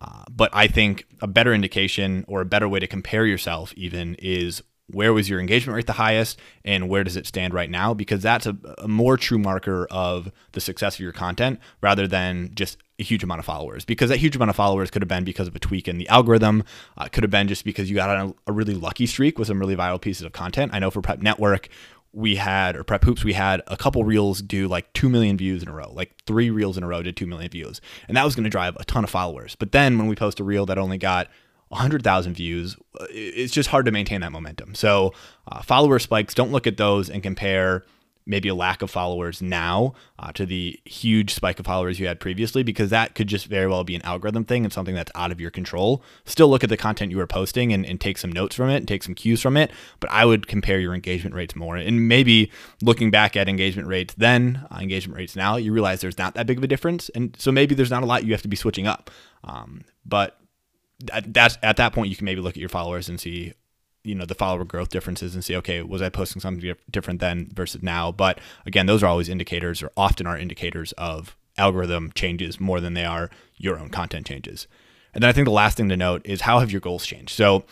Uh, 0.00 0.24
but 0.30 0.50
I 0.54 0.66
think 0.66 1.06
a 1.20 1.26
better 1.26 1.52
indication 1.52 2.24
or 2.26 2.40
a 2.40 2.46
better 2.46 2.68
way 2.68 2.78
to 2.78 2.86
compare 2.86 3.26
yourself 3.26 3.74
even 3.76 4.14
is 4.18 4.62
where 4.92 5.12
was 5.12 5.28
your 5.28 5.40
engagement 5.40 5.76
rate 5.76 5.86
the 5.86 5.92
highest 5.92 6.38
and 6.64 6.88
where 6.88 7.04
does 7.04 7.16
it 7.16 7.26
stand 7.26 7.54
right 7.54 7.70
now 7.70 7.94
because 7.94 8.22
that's 8.22 8.46
a, 8.46 8.56
a, 8.78 8.88
more 8.88 9.16
true 9.16 9.38
marker 9.38 9.86
of 9.90 10.32
the 10.52 10.60
success 10.60 10.94
of 10.94 11.00
your 11.00 11.12
content 11.12 11.60
rather 11.80 12.08
than 12.08 12.50
just 12.54 12.78
a 13.00 13.02
huge 13.02 13.24
amount 13.24 13.40
of 13.40 13.44
followers. 13.44 13.84
Because 13.84 14.10
that 14.10 14.18
huge 14.18 14.36
amount 14.36 14.50
of 14.50 14.56
followers 14.56 14.90
could 14.90 15.02
have 15.02 15.08
been 15.08 15.24
because 15.24 15.48
of 15.48 15.56
a 15.56 15.58
tweak 15.58 15.88
in 15.88 15.98
the 15.98 16.08
algorithm. 16.08 16.62
Uh, 16.96 17.06
could 17.06 17.24
have 17.24 17.30
been 17.30 17.48
just 17.48 17.64
because 17.64 17.90
you 17.90 17.96
got 17.96 18.10
on 18.10 18.28
a, 18.46 18.50
a 18.50 18.52
really 18.52 18.74
lucky 18.74 19.06
streak 19.06 19.38
with 19.38 19.48
some 19.48 19.58
really 19.58 19.76
viral 19.76 20.00
pieces 20.00 20.22
of 20.22 20.32
content. 20.32 20.72
I 20.74 20.78
know 20.78 20.90
for 20.90 21.00
prep 21.00 21.20
network 21.20 21.68
we 22.12 22.36
had 22.36 22.74
or 22.74 22.82
prep 22.82 23.04
hoops 23.04 23.22
we 23.22 23.32
had 23.32 23.62
a 23.68 23.76
couple 23.76 24.02
reels 24.02 24.42
do 24.42 24.66
like 24.66 24.92
2 24.94 25.08
million 25.08 25.36
views 25.36 25.62
in 25.62 25.68
a 25.68 25.72
row 25.72 25.92
like 25.94 26.12
three 26.26 26.50
reels 26.50 26.76
in 26.76 26.82
a 26.82 26.86
row 26.88 27.02
did 27.02 27.16
2 27.16 27.26
million 27.26 27.50
views. 27.50 27.80
And 28.08 28.16
that 28.16 28.24
was 28.24 28.34
going 28.34 28.44
to 28.44 28.50
drive 28.50 28.76
a 28.76 28.84
ton 28.84 29.04
of 29.04 29.10
followers. 29.10 29.54
But 29.54 29.72
then 29.72 29.96
when 29.96 30.08
we 30.08 30.16
post 30.16 30.40
a 30.40 30.44
reel 30.44 30.66
that 30.66 30.78
only 30.78 30.98
got 30.98 31.28
100,000 31.68 32.34
views 32.34 32.76
it's 33.10 33.52
just 33.52 33.68
hard 33.68 33.86
to 33.86 33.92
maintain 33.92 34.20
that 34.22 34.32
momentum. 34.32 34.74
So 34.74 35.14
uh, 35.46 35.62
follower 35.62 35.98
spikes 35.98 36.34
don't 36.34 36.50
look 36.50 36.66
at 36.66 36.76
those 36.76 37.08
and 37.08 37.22
compare 37.22 37.84
maybe 38.30 38.48
a 38.48 38.54
lack 38.54 38.80
of 38.80 38.90
followers 38.90 39.42
now 39.42 39.92
uh, 40.18 40.30
to 40.32 40.46
the 40.46 40.78
huge 40.84 41.34
spike 41.34 41.58
of 41.58 41.66
followers 41.66 41.98
you 41.98 42.06
had 42.06 42.20
previously 42.20 42.62
because 42.62 42.88
that 42.90 43.16
could 43.16 43.26
just 43.26 43.46
very 43.46 43.66
well 43.66 43.82
be 43.82 43.96
an 43.96 44.02
algorithm 44.02 44.44
thing 44.44 44.64
and 44.64 44.72
something 44.72 44.94
that's 44.94 45.10
out 45.16 45.32
of 45.32 45.40
your 45.40 45.50
control. 45.50 46.02
Still 46.24 46.48
look 46.48 46.62
at 46.62 46.70
the 46.70 46.76
content 46.76 47.10
you 47.10 47.16
were 47.16 47.26
posting 47.26 47.72
and, 47.72 47.84
and 47.84 48.00
take 48.00 48.16
some 48.16 48.30
notes 48.30 48.54
from 48.54 48.70
it 48.70 48.76
and 48.76 48.88
take 48.88 49.02
some 49.02 49.14
cues 49.14 49.42
from 49.42 49.56
it 49.56 49.72
but 49.98 50.10
i 50.10 50.24
would 50.24 50.46
compare 50.46 50.78
your 50.78 50.94
engagement 50.94 51.34
rates 51.34 51.56
more. 51.56 51.76
And 51.76 52.08
maybe 52.08 52.52
looking 52.80 53.10
back 53.10 53.36
at 53.36 53.48
engagement 53.48 53.88
rates 53.88 54.14
then 54.16 54.64
uh, 54.70 54.78
engagement 54.80 55.18
rates 55.18 55.34
now 55.34 55.56
you 55.56 55.72
realize 55.72 56.00
there's 56.00 56.18
not 56.18 56.34
that 56.34 56.46
big 56.46 56.58
of 56.58 56.64
a 56.64 56.68
difference. 56.68 57.08
And 57.10 57.34
so 57.38 57.50
maybe 57.50 57.74
there's 57.74 57.90
not 57.90 58.04
a 58.04 58.06
lot 58.06 58.24
you 58.24 58.32
have 58.32 58.42
to 58.42 58.48
be 58.48 58.56
switching 58.56 58.86
up. 58.86 59.10
Um, 59.42 59.82
but 60.06 60.38
that's 61.26 61.58
at 61.62 61.76
that 61.78 61.92
point 61.92 62.10
you 62.10 62.16
can 62.16 62.26
maybe 62.26 62.40
look 62.40 62.54
at 62.54 62.60
your 62.60 62.68
followers 62.68 63.08
and 63.08 63.20
see 63.20 63.54
you 64.02 64.14
know 64.14 64.24
the 64.24 64.34
follower 64.34 64.64
growth 64.64 64.88
differences 64.88 65.34
and 65.34 65.44
see 65.44 65.54
okay 65.56 65.82
was 65.82 66.00
i 66.00 66.08
posting 66.08 66.40
something 66.40 66.74
different 66.90 67.20
then 67.20 67.50
versus 67.52 67.82
now? 67.82 68.10
But 68.12 68.38
again 68.66 68.86
those 68.86 69.02
are 69.02 69.06
always 69.06 69.28
indicators 69.28 69.82
or 69.82 69.90
often 69.96 70.26
are 70.26 70.38
indicators 70.38 70.92
of 70.92 71.36
algorithm 71.58 72.12
changes 72.14 72.60
more 72.60 72.80
than 72.80 72.94
they 72.94 73.04
are 73.04 73.30
your 73.56 73.78
own 73.78 73.90
content 73.90 74.26
changes. 74.26 74.66
And 75.12 75.22
then 75.22 75.28
i 75.28 75.32
think 75.32 75.46
the 75.46 75.52
last 75.52 75.76
thing 75.76 75.88
to 75.88 75.96
note 75.96 76.22
is 76.24 76.42
how 76.42 76.60
have 76.60 76.70
your 76.70 76.80
goals 76.80 77.06
changed? 77.06 77.30
So 77.30 77.64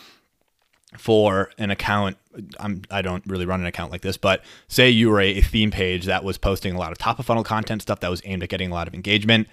for 0.96 1.50
an 1.58 1.70
account 1.70 2.16
I'm, 2.58 2.82
i 2.90 3.02
don't 3.02 3.26
really 3.26 3.44
run 3.44 3.60
an 3.60 3.66
account 3.66 3.92
like 3.92 4.00
this 4.00 4.16
but 4.16 4.42
say 4.68 4.88
you 4.88 5.10
were 5.10 5.20
a, 5.20 5.38
a 5.38 5.42
theme 5.42 5.70
page 5.70 6.06
that 6.06 6.24
was 6.24 6.38
posting 6.38 6.74
a 6.74 6.78
lot 6.78 6.92
of 6.92 6.98
top 6.98 7.18
of 7.18 7.26
funnel 7.26 7.44
content 7.44 7.82
stuff 7.82 8.00
that 8.00 8.10
was 8.10 8.22
aimed 8.24 8.42
at 8.42 8.48
getting 8.48 8.70
a 8.70 8.74
lot 8.74 8.88
of 8.88 8.94
engagement 8.94 9.48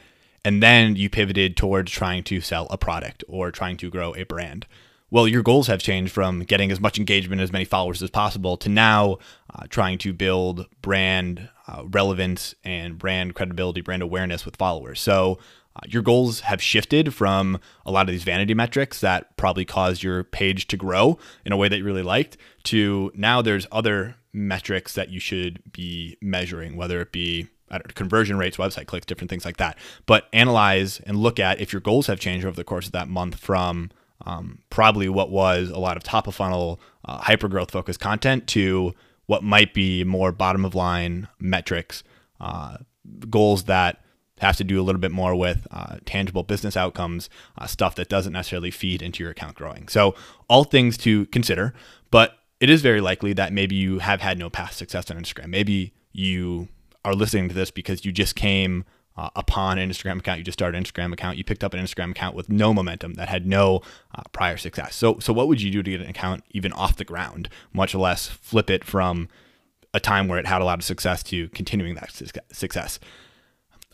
and 0.45 0.63
then 0.63 0.95
you 0.95 1.09
pivoted 1.09 1.57
towards 1.57 1.91
trying 1.91 2.23
to 2.23 2.39
sell 2.39 2.67
a 2.69 2.77
product 2.77 3.23
or 3.27 3.51
trying 3.51 3.75
to 3.77 3.89
grow 3.89 4.15
a 4.15 4.23
brand 4.23 4.65
well, 5.11 5.27
your 5.27 5.43
goals 5.43 5.67
have 5.67 5.81
changed 5.81 6.11
from 6.11 6.41
getting 6.41 6.71
as 6.71 6.79
much 6.79 6.97
engagement, 6.97 7.41
as 7.41 7.51
many 7.51 7.65
followers 7.65 8.01
as 8.01 8.09
possible, 8.09 8.57
to 8.57 8.69
now 8.69 9.17
uh, 9.53 9.65
trying 9.69 9.97
to 9.99 10.13
build 10.13 10.67
brand 10.81 11.49
uh, 11.67 11.83
relevance 11.85 12.55
and 12.63 12.97
brand 12.97 13.35
credibility, 13.35 13.81
brand 13.81 14.01
awareness 14.01 14.45
with 14.45 14.55
followers. 14.55 14.99
So 14.99 15.39
uh, 15.75 15.81
your 15.87 16.01
goals 16.01 16.41
have 16.41 16.61
shifted 16.61 17.13
from 17.13 17.59
a 17.85 17.91
lot 17.91 18.07
of 18.07 18.13
these 18.13 18.23
vanity 18.23 18.53
metrics 18.53 19.01
that 19.01 19.35
probably 19.37 19.65
caused 19.65 20.03
your 20.03 20.23
page 20.23 20.67
to 20.67 20.77
grow 20.77 21.17
in 21.45 21.51
a 21.51 21.57
way 21.57 21.67
that 21.67 21.77
you 21.77 21.83
really 21.83 22.03
liked 22.03 22.37
to 22.63 23.11
now 23.13 23.41
there's 23.41 23.67
other 23.71 24.15
metrics 24.33 24.93
that 24.93 25.09
you 25.09 25.19
should 25.19 25.61
be 25.71 26.17
measuring, 26.21 26.75
whether 26.75 27.01
it 27.01 27.11
be 27.11 27.47
conversion 27.93 28.37
rates, 28.37 28.57
website 28.57 28.85
clicks, 28.85 29.05
different 29.05 29.29
things 29.29 29.45
like 29.45 29.57
that. 29.57 29.77
But 30.05 30.27
analyze 30.33 30.99
and 31.01 31.17
look 31.17 31.39
at 31.39 31.59
if 31.59 31.73
your 31.73 31.79
goals 31.79 32.07
have 32.07 32.19
changed 32.19 32.45
over 32.45 32.55
the 32.55 32.63
course 32.63 32.85
of 32.85 32.91
that 32.93 33.07
month 33.07 33.35
from 33.35 33.91
um, 34.25 34.59
probably 34.69 35.09
what 35.09 35.29
was 35.29 35.69
a 35.69 35.79
lot 35.79 35.97
of 35.97 36.03
top 36.03 36.27
of 36.27 36.35
funnel 36.35 36.79
uh, 37.05 37.17
hyper 37.17 37.47
growth 37.47 37.71
focused 37.71 37.99
content 37.99 38.47
to 38.47 38.93
what 39.25 39.43
might 39.43 39.73
be 39.73 40.03
more 40.03 40.31
bottom 40.31 40.65
of 40.65 40.75
line 40.75 41.27
metrics, 41.39 42.03
uh, 42.39 42.77
goals 43.29 43.65
that 43.65 44.01
have 44.39 44.57
to 44.57 44.63
do 44.63 44.79
a 44.79 44.83
little 44.83 44.99
bit 44.99 45.11
more 45.11 45.35
with 45.35 45.65
uh, 45.71 45.97
tangible 46.05 46.43
business 46.43 46.75
outcomes, 46.75 47.29
uh, 47.57 47.65
stuff 47.65 47.95
that 47.95 48.09
doesn't 48.09 48.33
necessarily 48.33 48.71
feed 48.71 49.01
into 49.01 49.23
your 49.23 49.31
account 49.31 49.55
growing. 49.55 49.87
So, 49.87 50.15
all 50.49 50.63
things 50.63 50.97
to 50.99 51.25
consider, 51.27 51.73
but 52.11 52.37
it 52.59 52.69
is 52.69 52.81
very 52.81 53.01
likely 53.01 53.33
that 53.33 53.53
maybe 53.53 53.75
you 53.75 53.99
have 53.99 54.21
had 54.21 54.37
no 54.37 54.49
past 54.49 54.77
success 54.77 55.09
on 55.09 55.17
Instagram. 55.17 55.47
Maybe 55.47 55.93
you 56.11 56.67
are 57.03 57.13
listening 57.13 57.49
to 57.49 57.55
this 57.55 57.71
because 57.71 58.05
you 58.05 58.11
just 58.11 58.35
came 58.35 58.85
uh, 59.17 59.29
upon 59.35 59.77
an 59.77 59.89
Instagram 59.89 60.19
account. 60.19 60.39
You 60.39 60.43
just 60.43 60.57
started 60.57 60.77
an 60.77 60.83
Instagram 60.83 61.13
account. 61.13 61.37
You 61.37 61.43
picked 61.43 61.63
up 61.63 61.73
an 61.73 61.83
Instagram 61.83 62.11
account 62.11 62.35
with 62.35 62.49
no 62.49 62.73
momentum 62.73 63.13
that 63.15 63.29
had 63.29 63.45
no 63.45 63.81
uh, 64.13 64.23
prior 64.31 64.57
success. 64.57 64.95
So, 64.95 65.19
so 65.19 65.33
what 65.33 65.47
would 65.47 65.61
you 65.61 65.71
do 65.71 65.83
to 65.83 65.91
get 65.91 66.01
an 66.01 66.09
account 66.09 66.43
even 66.51 66.73
off 66.73 66.97
the 66.97 67.05
ground, 67.05 67.49
much 67.73 67.95
less 67.95 68.27
flip 68.27 68.69
it 68.69 68.83
from 68.83 69.29
a 69.93 69.99
time 69.99 70.27
where 70.27 70.39
it 70.39 70.45
had 70.45 70.61
a 70.61 70.65
lot 70.65 70.79
of 70.79 70.85
success 70.85 71.23
to 71.23 71.49
continuing 71.49 71.95
that 71.95 72.11
success? 72.51 72.99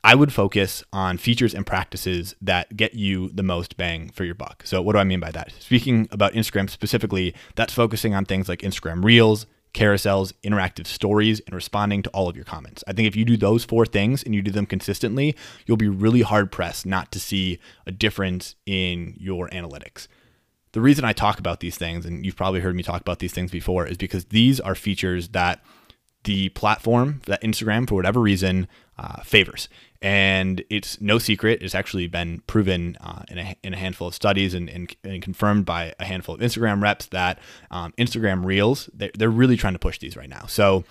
I 0.04 0.16
would 0.16 0.34
focus 0.34 0.84
on 0.92 1.20
features 1.20 1.54
and 1.54 1.66
practices 1.66 2.36
that 2.42 2.76
get 2.76 2.96
you 2.96 3.30
the 3.30 3.44
most 3.44 3.78
bang 3.78 4.10
for 4.10 4.24
your 4.24 4.34
buck. 4.34 4.64
So, 4.66 4.82
what 4.82 4.94
do 4.94 5.00
I 5.00 5.04
mean 5.04 5.20
by 5.20 5.30
that? 5.32 5.54
Speaking 5.60 6.08
about 6.12 6.34
Instagram 6.34 6.70
specifically, 6.72 7.36
that's 7.56 7.74
focusing 7.74 8.16
on 8.16 8.26
things 8.26 8.50
like 8.50 8.62
Instagram 8.62 9.04
Reels, 9.04 9.46
carousels, 9.74 10.34
interactive 10.44 10.86
stories, 10.86 11.40
and 11.42 11.56
responding 11.56 12.04
to 12.04 12.10
all 12.10 12.28
of 12.28 12.36
your 12.36 12.46
comments. 12.46 12.84
I 12.88 12.94
think 12.94 13.08
if 13.08 13.16
you 13.16 13.26
do 13.26 13.38
those 13.38 13.64
four 13.64 13.86
things 13.86 14.24
and 14.24 14.36
you 14.36 14.42
do 14.42 14.52
them 14.52 14.66
consistently, 14.66 15.36
you'll 15.66 15.78
be 15.78 15.88
really 15.88 16.22
hard 16.22 16.52
pressed 16.52 16.86
not 16.86 17.12
to 17.14 17.20
see 17.20 17.60
a 17.86 17.92
difference 17.92 18.56
in 18.66 19.16
your 19.18 19.48
analytics. 19.50 20.08
The 20.74 20.82
reason 20.82 21.04
I 21.04 21.14
talk 21.14 21.40
about 21.40 21.60
these 21.60 21.78
things, 21.78 22.06
and 22.06 22.26
you've 22.26 22.36
probably 22.36 22.62
heard 22.62 22.76
me 22.76 22.84
talk 22.84 23.02
about 23.02 23.20
these 23.20 23.34
things 23.34 23.52
before, 23.52 23.86
is 23.86 23.98
because 23.98 24.26
these 24.26 24.60
are 24.60 24.76
features 24.76 25.30
that 25.30 25.64
the 26.24 26.50
platform, 26.50 27.22
that 27.26 27.42
Instagram, 27.42 27.88
for 27.88 27.96
whatever 27.96 28.20
reason, 28.20 28.68
uh, 29.02 29.22
favors. 29.24 29.68
And 30.02 30.64
it's 30.70 31.02
no 31.02 31.18
secret. 31.18 31.62
It's 31.62 31.76
actually 31.76 32.08
been 32.08 32.42
proven 32.48 32.98
uh, 33.02 33.24
in, 33.30 33.38
a, 33.40 33.56
in 33.64 33.74
a 33.74 33.78
handful 33.78 34.08
of 34.08 34.14
studies 34.14 34.54
and, 34.54 34.70
and, 34.70 34.96
and, 35.04 35.22
confirmed 35.22 35.66
by 35.66 35.94
a 36.00 36.06
handful 36.06 36.36
of 36.36 36.42
Instagram 36.42 36.82
reps 36.82 37.08
that 37.08 37.40
um, 37.72 37.94
Instagram 37.98 38.46
Reels, 38.46 38.90
they're, 38.94 39.12
they're 39.16 39.30
really 39.30 39.58
trying 39.58 39.74
to 39.74 39.80
push 39.80 39.98
these 39.98 40.16
right 40.16 40.30
now. 40.30 40.46
So, 40.48 40.84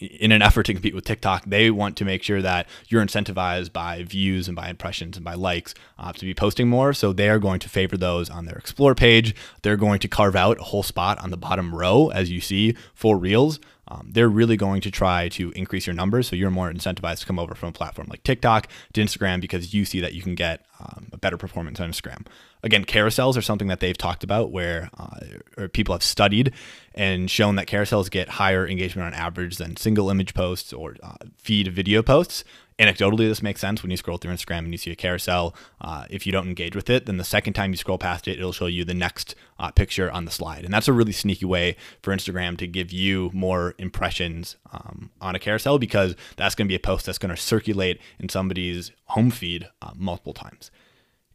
in 0.00 0.32
an 0.32 0.40
effort 0.40 0.62
to 0.64 0.72
compete 0.72 0.94
with 0.94 1.04
TikTok, 1.04 1.44
they 1.44 1.70
want 1.70 1.98
to 1.98 2.06
make 2.06 2.22
sure 2.22 2.40
that 2.40 2.66
you're 2.88 3.04
incentivized 3.04 3.74
by 3.74 4.02
views 4.02 4.48
and 4.48 4.56
by 4.56 4.70
impressions 4.70 5.18
and 5.18 5.24
by 5.24 5.34
likes 5.34 5.74
uh, 5.98 6.12
to 6.12 6.24
be 6.24 6.32
posting 6.32 6.66
more. 6.66 6.94
So 6.94 7.12
they 7.12 7.28
are 7.28 7.38
going 7.38 7.60
to 7.60 7.68
favor 7.68 7.98
those 7.98 8.30
on 8.30 8.46
their 8.46 8.56
explore 8.56 8.94
page. 8.94 9.34
They're 9.60 9.76
going 9.76 9.98
to 10.00 10.08
carve 10.08 10.34
out 10.34 10.58
a 10.58 10.64
whole 10.64 10.82
spot 10.82 11.18
on 11.18 11.28
the 11.28 11.36
bottom 11.36 11.74
row, 11.74 12.08
as 12.08 12.30
you 12.30 12.40
see, 12.40 12.74
for 12.94 13.18
Reels 13.18 13.60
um, 13.88 14.08
they're 14.12 14.28
really 14.28 14.56
going 14.56 14.80
to 14.82 14.90
try 14.90 15.28
to 15.30 15.50
increase 15.52 15.86
your 15.86 15.94
numbers. 15.94 16.28
So 16.28 16.36
you're 16.36 16.50
more 16.50 16.72
incentivized 16.72 17.20
to 17.20 17.26
come 17.26 17.38
over 17.38 17.54
from 17.54 17.70
a 17.70 17.72
platform 17.72 18.08
like 18.08 18.22
TikTok 18.22 18.68
to 18.92 19.02
Instagram 19.02 19.40
because 19.40 19.74
you 19.74 19.84
see 19.84 20.00
that 20.00 20.14
you 20.14 20.22
can 20.22 20.34
get 20.34 20.64
um, 20.80 21.08
better 21.22 21.38
performance 21.38 21.80
on 21.80 21.90
Instagram. 21.90 22.26
Again, 22.62 22.84
carousels 22.84 23.38
are 23.38 23.42
something 23.42 23.68
that 23.68 23.80
they've 23.80 23.96
talked 23.96 24.22
about 24.22 24.52
where 24.52 24.90
uh, 24.98 25.68
people 25.72 25.94
have 25.94 26.02
studied 26.02 26.52
and 26.94 27.30
shown 27.30 27.56
that 27.56 27.66
carousels 27.66 28.10
get 28.10 28.28
higher 28.28 28.68
engagement 28.68 29.06
on 29.06 29.14
average 29.14 29.56
than 29.56 29.76
single 29.76 30.10
image 30.10 30.34
posts 30.34 30.72
or 30.72 30.96
uh, 31.02 31.14
feed 31.38 31.68
video 31.68 32.02
posts. 32.02 32.44
Anecdotally 32.78 33.28
this 33.28 33.42
makes 33.42 33.60
sense. 33.60 33.82
When 33.82 33.90
you 33.90 33.96
scroll 33.96 34.16
through 34.16 34.32
instagram 34.32 34.58
and 34.58 34.72
you 34.72 34.78
see 34.78 34.90
a 34.90 34.96
carousel 34.96 35.54
uh, 35.80 36.06
if 36.10 36.26
you 36.26 36.32
don't 36.32 36.48
engage 36.48 36.74
with 36.74 36.88
it 36.90 37.06
then 37.06 37.16
the 37.16 37.24
second 37.24 37.52
time 37.52 37.70
you 37.70 37.76
scroll 37.76 37.98
past 37.98 38.26
it 38.26 38.38
it'll 38.38 38.52
show 38.52 38.66
you 38.66 38.84
the 38.84 38.94
next 38.94 39.34
uh, 39.58 39.70
picture 39.70 40.10
on 40.10 40.24
the 40.24 40.30
slide. 40.30 40.64
And 40.64 40.72
that's 40.72 40.88
a 40.88 40.92
really 40.92 41.12
sneaky 41.12 41.46
way 41.46 41.76
for 42.02 42.14
instagram 42.14 42.56
to 42.58 42.66
give 42.66 42.92
you 42.92 43.30
more 43.32 43.74
impressions 43.78 44.56
um, 44.72 45.10
on 45.20 45.34
a 45.34 45.38
carousel 45.38 45.78
because 45.78 46.14
that's 46.36 46.54
going 46.54 46.66
to 46.66 46.72
be 46.72 46.76
a 46.76 46.80
post 46.80 47.06
that's 47.06 47.18
going 47.18 47.34
to 47.34 47.40
circulate 47.40 48.00
in 48.18 48.28
somebody's 48.28 48.92
home 49.06 49.30
feed 49.30 49.68
uh, 49.80 49.92
multiple 49.94 50.32
times 50.32 50.70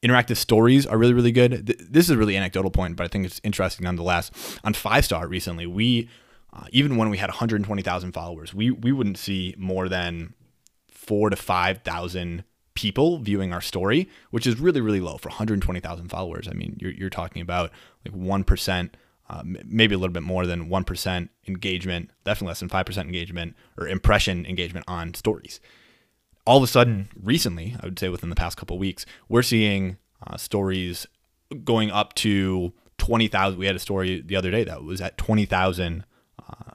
interactive 0.03 0.37
stories 0.37 0.85
are 0.85 0.97
really 0.97 1.13
really 1.13 1.31
good 1.31 1.67
this 1.89 2.05
is 2.05 2.09
a 2.11 2.17
really 2.17 2.37
anecdotal 2.37 2.71
point 2.71 2.95
but 2.95 3.03
i 3.03 3.07
think 3.07 3.25
it's 3.25 3.41
interesting 3.43 3.83
nonetheless 3.83 4.31
on 4.63 4.73
five 4.73 5.03
star 5.03 5.27
recently 5.27 5.65
we 5.65 6.09
uh, 6.57 6.65
even 6.71 6.97
when 6.97 7.09
we 7.09 7.17
had 7.17 7.29
120,000 7.29 8.11
followers, 8.11 8.53
we 8.53 8.71
we 8.71 8.91
wouldn't 8.91 9.17
see 9.17 9.53
more 9.57 9.87
than 9.87 10.33
four 10.89 11.29
to 11.29 11.35
5,000 11.35 12.43
people 12.73 13.19
viewing 13.19 13.53
our 13.53 13.61
story, 13.61 14.09
which 14.31 14.45
is 14.45 14.59
really, 14.59 14.81
really 14.81 14.99
low 14.99 15.17
for 15.17 15.29
120,000 15.29 16.09
followers. 16.09 16.47
I 16.47 16.53
mean, 16.53 16.77
you're, 16.79 16.91
you're 16.91 17.09
talking 17.09 17.41
about 17.41 17.71
like 18.05 18.13
1%, 18.13 18.89
uh, 19.29 19.41
maybe 19.43 19.95
a 19.95 19.97
little 19.97 20.13
bit 20.13 20.23
more 20.23 20.45
than 20.45 20.69
1% 20.69 21.29
engagement, 21.47 22.11
definitely 22.23 22.49
less 22.49 22.59
than 22.59 22.69
5% 22.69 22.97
engagement 22.97 23.55
or 23.77 23.87
impression 23.87 24.45
engagement 24.45 24.85
on 24.87 25.13
stories. 25.13 25.59
All 26.47 26.57
of 26.57 26.63
a 26.63 26.67
sudden, 26.67 27.09
recently, 27.21 27.75
I 27.81 27.85
would 27.85 27.99
say 27.99 28.07
within 28.07 28.29
the 28.29 28.35
past 28.35 28.55
couple 28.57 28.77
weeks, 28.77 29.05
we're 29.27 29.41
seeing 29.41 29.97
uh, 30.25 30.37
stories 30.37 31.05
going 31.65 31.91
up 31.91 32.13
to 32.15 32.71
20,000. 32.99 33.59
We 33.59 33.65
had 33.65 33.75
a 33.75 33.79
story 33.79 34.21
the 34.21 34.37
other 34.37 34.49
day 34.49 34.63
that 34.63 34.81
was 34.81 35.01
at 35.01 35.17
20,000 35.17 36.05
uh, 36.39 36.71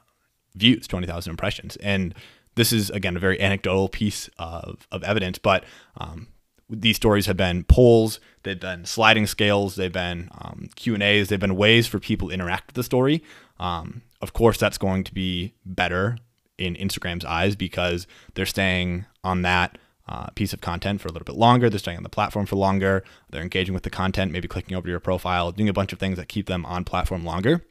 views, 0.54 0.86
20,000 0.86 1.30
impressions. 1.30 1.76
And 1.76 2.14
this 2.54 2.70
is 2.70 2.90
again 2.90 3.16
a 3.16 3.18
very 3.18 3.40
anecdotal 3.40 3.88
piece 3.88 4.28
of, 4.38 4.86
of 4.92 5.02
evidence, 5.04 5.38
but 5.38 5.64
um, 5.96 6.28
these 6.68 6.96
stories 6.96 7.24
have 7.24 7.38
been 7.38 7.64
polls, 7.64 8.20
they've 8.42 8.60
been 8.60 8.84
sliding 8.84 9.26
scales, 9.26 9.76
they've 9.76 9.92
been 9.92 10.28
um, 10.38 10.68
Q 10.76 10.92
and 10.92 11.02
A's, 11.02 11.28
they've 11.28 11.40
been 11.40 11.56
ways 11.56 11.86
for 11.86 11.98
people 11.98 12.28
to 12.28 12.34
interact 12.34 12.68
with 12.68 12.74
the 12.74 12.82
story. 12.82 13.22
Um, 13.58 14.02
of 14.20 14.34
course, 14.34 14.58
that's 14.58 14.76
going 14.76 15.04
to 15.04 15.14
be 15.14 15.54
better 15.64 16.18
in 16.58 16.74
Instagram's 16.74 17.24
eyes 17.24 17.56
because 17.56 18.06
they're 18.34 18.44
staying 18.46 19.06
on 19.24 19.42
that 19.42 19.78
uh, 20.08 20.26
piece 20.34 20.52
of 20.52 20.60
content 20.60 21.00
for 21.00 21.08
a 21.08 21.12
little 21.12 21.24
bit 21.24 21.36
longer. 21.36 21.70
They're 21.70 21.78
staying 21.78 21.96
on 21.96 22.02
the 22.02 22.08
platform 22.08 22.46
for 22.46 22.56
longer. 22.56 23.04
They're 23.30 23.42
engaging 23.42 23.74
with 23.74 23.84
the 23.84 23.90
content, 23.90 24.32
maybe 24.32 24.48
clicking 24.48 24.76
over 24.76 24.86
to 24.86 24.90
your 24.90 25.00
profile, 25.00 25.52
doing 25.52 25.68
a 25.68 25.72
bunch 25.72 25.92
of 25.92 25.98
things 25.98 26.16
that 26.18 26.28
keep 26.28 26.46
them 26.46 26.66
on 26.66 26.84
platform 26.84 27.24
longer. 27.24 27.64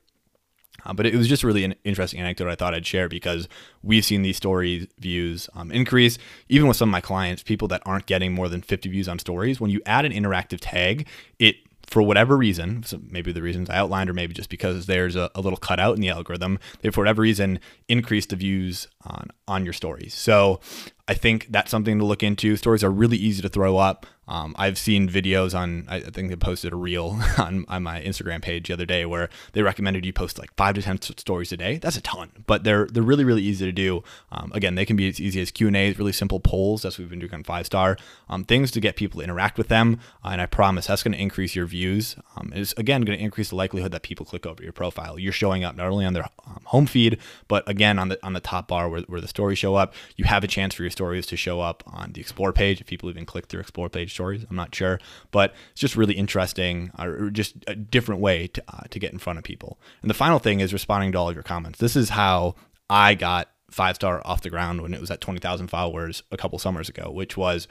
Uh, 0.86 0.94
but 0.94 1.06
it 1.06 1.16
was 1.16 1.28
just 1.28 1.44
really 1.44 1.64
an 1.64 1.76
interesting 1.84 2.20
anecdote 2.20 2.50
I 2.50 2.56
thought 2.56 2.74
I'd 2.74 2.88
share 2.88 3.08
because 3.08 3.48
we've 3.84 4.06
seen 4.06 4.22
these 4.22 4.38
story 4.38 4.90
views 4.98 5.50
um, 5.54 5.72
increase. 5.72 6.18
Even 6.50 6.68
with 6.68 6.78
some 6.78 6.90
of 6.90 6.92
my 6.92 7.02
clients, 7.02 7.44
people 7.44 7.68
that 7.68 7.84
aren't 7.86 8.06
getting 8.06 8.34
more 8.34 8.50
than 8.50 8.62
50 8.62 8.90
views 8.90 9.08
on 9.08 9.20
stories, 9.20 9.60
when 9.60 9.70
you 9.70 9.82
add 9.86 10.06
an 10.06 10.12
interactive 10.12 10.60
tag, 10.62 11.08
it 11.38 11.58
for 11.88 12.02
whatever 12.02 12.38
reason, 12.38 12.84
so 12.84 13.02
maybe 13.10 13.34
the 13.34 13.42
reasons 13.42 13.70
I 13.70 13.76
outlined, 13.76 14.10
or 14.10 14.14
maybe 14.14 14.34
just 14.34 14.50
because 14.50 14.86
there's 14.86 15.18
a, 15.18 15.30
a 15.36 15.42
little 15.42 15.58
cutout 15.58 15.96
in 15.96 16.02
the 16.02 16.08
algorithm, 16.08 16.58
they 16.80 16.90
for 16.90 17.02
whatever 17.02 17.22
reason 17.22 17.60
increase 17.90 18.26
the 18.26 18.38
views 18.38 18.88
on 19.04 19.30
on 19.46 19.66
your 19.66 19.74
stories. 19.74 20.14
So 20.14 20.62
I 21.12 21.14
think 21.14 21.48
that's 21.50 21.70
something 21.70 22.00
to 22.00 22.06
look 22.06 22.24
into. 22.24 22.56
Stories 22.56 22.86
are 22.86 22.90
really 22.90 23.18
easy 23.18 23.42
to 23.42 23.50
throw 23.50 23.76
up. 23.76 24.06
Um, 24.32 24.56
I've 24.58 24.78
seen 24.78 25.10
videos 25.10 25.54
on, 25.54 25.86
I 25.90 26.00
think 26.00 26.30
they 26.30 26.38
posted 26.38 26.72
a 26.72 26.78
reel 26.78 27.20
on, 27.38 27.66
on 27.68 27.84
my 27.84 28.02
Instagram 28.02 28.42
page 28.42 28.68
the 28.68 28.74
other 28.74 28.86
day 28.86 29.06
where 29.06 29.30
they 29.52 29.62
recommended 29.62 30.06
you 30.06 30.14
post 30.14 30.40
like 30.40 30.56
five 30.56 30.76
to 30.76 30.82
10 30.82 31.02
stories 31.02 31.52
a 31.52 31.58
day. 31.58 31.80
That's 31.80 31.98
a 31.98 32.02
ton, 32.02 32.32
but 32.48 32.64
they're, 32.64 32.86
they're 32.86 33.04
really, 33.04 33.26
really 33.26 33.42
easy 33.42 33.66
to 33.66 33.74
do. 33.74 34.04
Um, 34.32 34.54
again, 34.56 34.76
they 34.76 34.86
can 34.86 34.96
be 34.96 35.10
as 35.10 35.20
easy 35.20 35.42
as 35.42 35.52
Q 35.52 35.68
and 35.68 35.76
A's, 35.76 36.00
really 36.00 36.14
simple 36.14 36.40
polls. 36.40 36.84
That's 36.84 36.98
what 36.98 37.04
we've 37.04 37.10
been 37.10 37.20
doing 37.20 37.34
on 37.34 37.44
five 37.44 37.66
star 37.66 37.98
um, 38.30 38.46
things 38.46 38.72
to 38.72 38.80
get 38.80 38.96
people 38.96 39.20
to 39.20 39.24
interact 39.26 39.58
with 39.58 39.68
them. 39.68 40.00
Uh, 40.24 40.30
and 40.30 40.40
I 40.40 40.46
promise 40.46 40.88
that's 40.88 41.04
going 41.04 41.12
to 41.14 41.20
increase 41.20 41.54
your 41.54 41.66
views. 41.66 42.16
Um, 42.38 42.54
it's 42.56 42.74
again, 42.78 43.02
going 43.02 43.18
to 43.18 43.24
increase 43.24 43.50
the 43.50 43.58
likelihood 43.58 43.92
that 43.92 44.04
people 44.04 44.26
click 44.26 44.46
over 44.46 44.64
your 44.64 44.72
profile. 44.72 45.20
You're 45.20 45.34
showing 45.34 45.66
up 45.66 45.76
not 45.76 45.88
only 45.88 46.06
on 46.06 46.14
their 46.14 46.30
um, 46.48 46.62
home 46.66 46.86
feed, 46.86 47.18
but 47.50 47.68
again, 47.68 48.00
on 48.00 48.08
the, 48.08 48.26
on 48.26 48.32
the 48.32 48.40
top 48.40 48.70
bar 48.70 48.88
where, 48.88 49.02
where 49.02 49.20
the 49.20 49.28
stories 49.28 49.58
show 49.58 49.76
up, 49.76 49.94
you 50.16 50.24
have 50.24 50.46
a 50.46 50.48
chance 50.48 50.74
for 50.74 50.84
your 50.84 50.92
stories 51.02 51.26
to 51.26 51.36
show 51.36 51.60
up 51.60 51.84
on 51.88 52.12
the 52.14 52.22
explore 52.22 52.54
page. 52.54 52.80
If 52.80 52.86
people 52.86 53.10
even 53.10 53.26
click 53.26 53.48
through 53.48 53.62
explore 53.62 53.90
page 53.90 54.14
stories, 54.14 54.46
I'm 54.48 54.56
not 54.56 54.76
sure, 54.76 55.00
but 55.32 55.56
it's 55.72 55.82
just 55.82 55.96
really 55.96 56.14
interesting, 56.14 56.92
uh, 57.00 57.08
or 57.08 57.32
just 57.32 57.56
a 57.66 57.76
different 57.76 58.22
way 58.22 58.46
to, 58.48 58.64
uh, 58.68 58.84
to 58.92 59.00
get 59.00 59.12
in 59.12 59.18
front 59.18 59.40
of 59.40 59.44
people. 59.44 59.80
And 60.04 60.12
the 60.12 60.16
final 60.16 60.38
thing 60.38 60.60
is 60.60 60.74
responding 60.74 61.12
to 61.14 61.18
all 61.18 61.28
of 61.28 61.36
your 61.36 61.44
comments. 61.44 61.80
This 61.80 61.96
is 61.96 62.10
how 62.10 62.54
I 62.88 63.16
got 63.16 63.50
five 63.72 63.96
star 63.96 64.22
off 64.24 64.42
the 64.42 64.52
ground 64.52 64.82
when 64.82 64.94
it 64.94 65.02
was 65.02 65.10
at 65.10 65.22
20,000 65.22 65.70
followers 65.70 66.22
a 66.32 66.38
couple 66.38 66.60
summers 66.60 66.88
ago, 66.88 67.10
which 67.10 67.36
was 67.36 67.68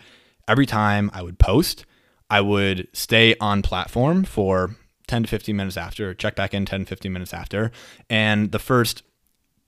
every 0.49 0.67
time 0.67 1.09
I 1.15 1.23
would 1.23 1.39
post, 1.39 1.87
I 2.29 2.41
would 2.41 2.89
stay 2.93 3.37
on 3.41 3.63
platform 3.63 4.25
for 4.25 4.75
10 5.07 5.23
to 5.23 5.29
15 5.29 5.55
minutes 5.55 5.77
after, 5.77 6.15
check 6.15 6.35
back 6.35 6.53
in 6.53 6.67
10, 6.67 6.85
15 6.85 7.13
minutes 7.13 7.33
after. 7.33 7.71
And 8.09 8.51
the 8.51 8.59
first 8.59 9.05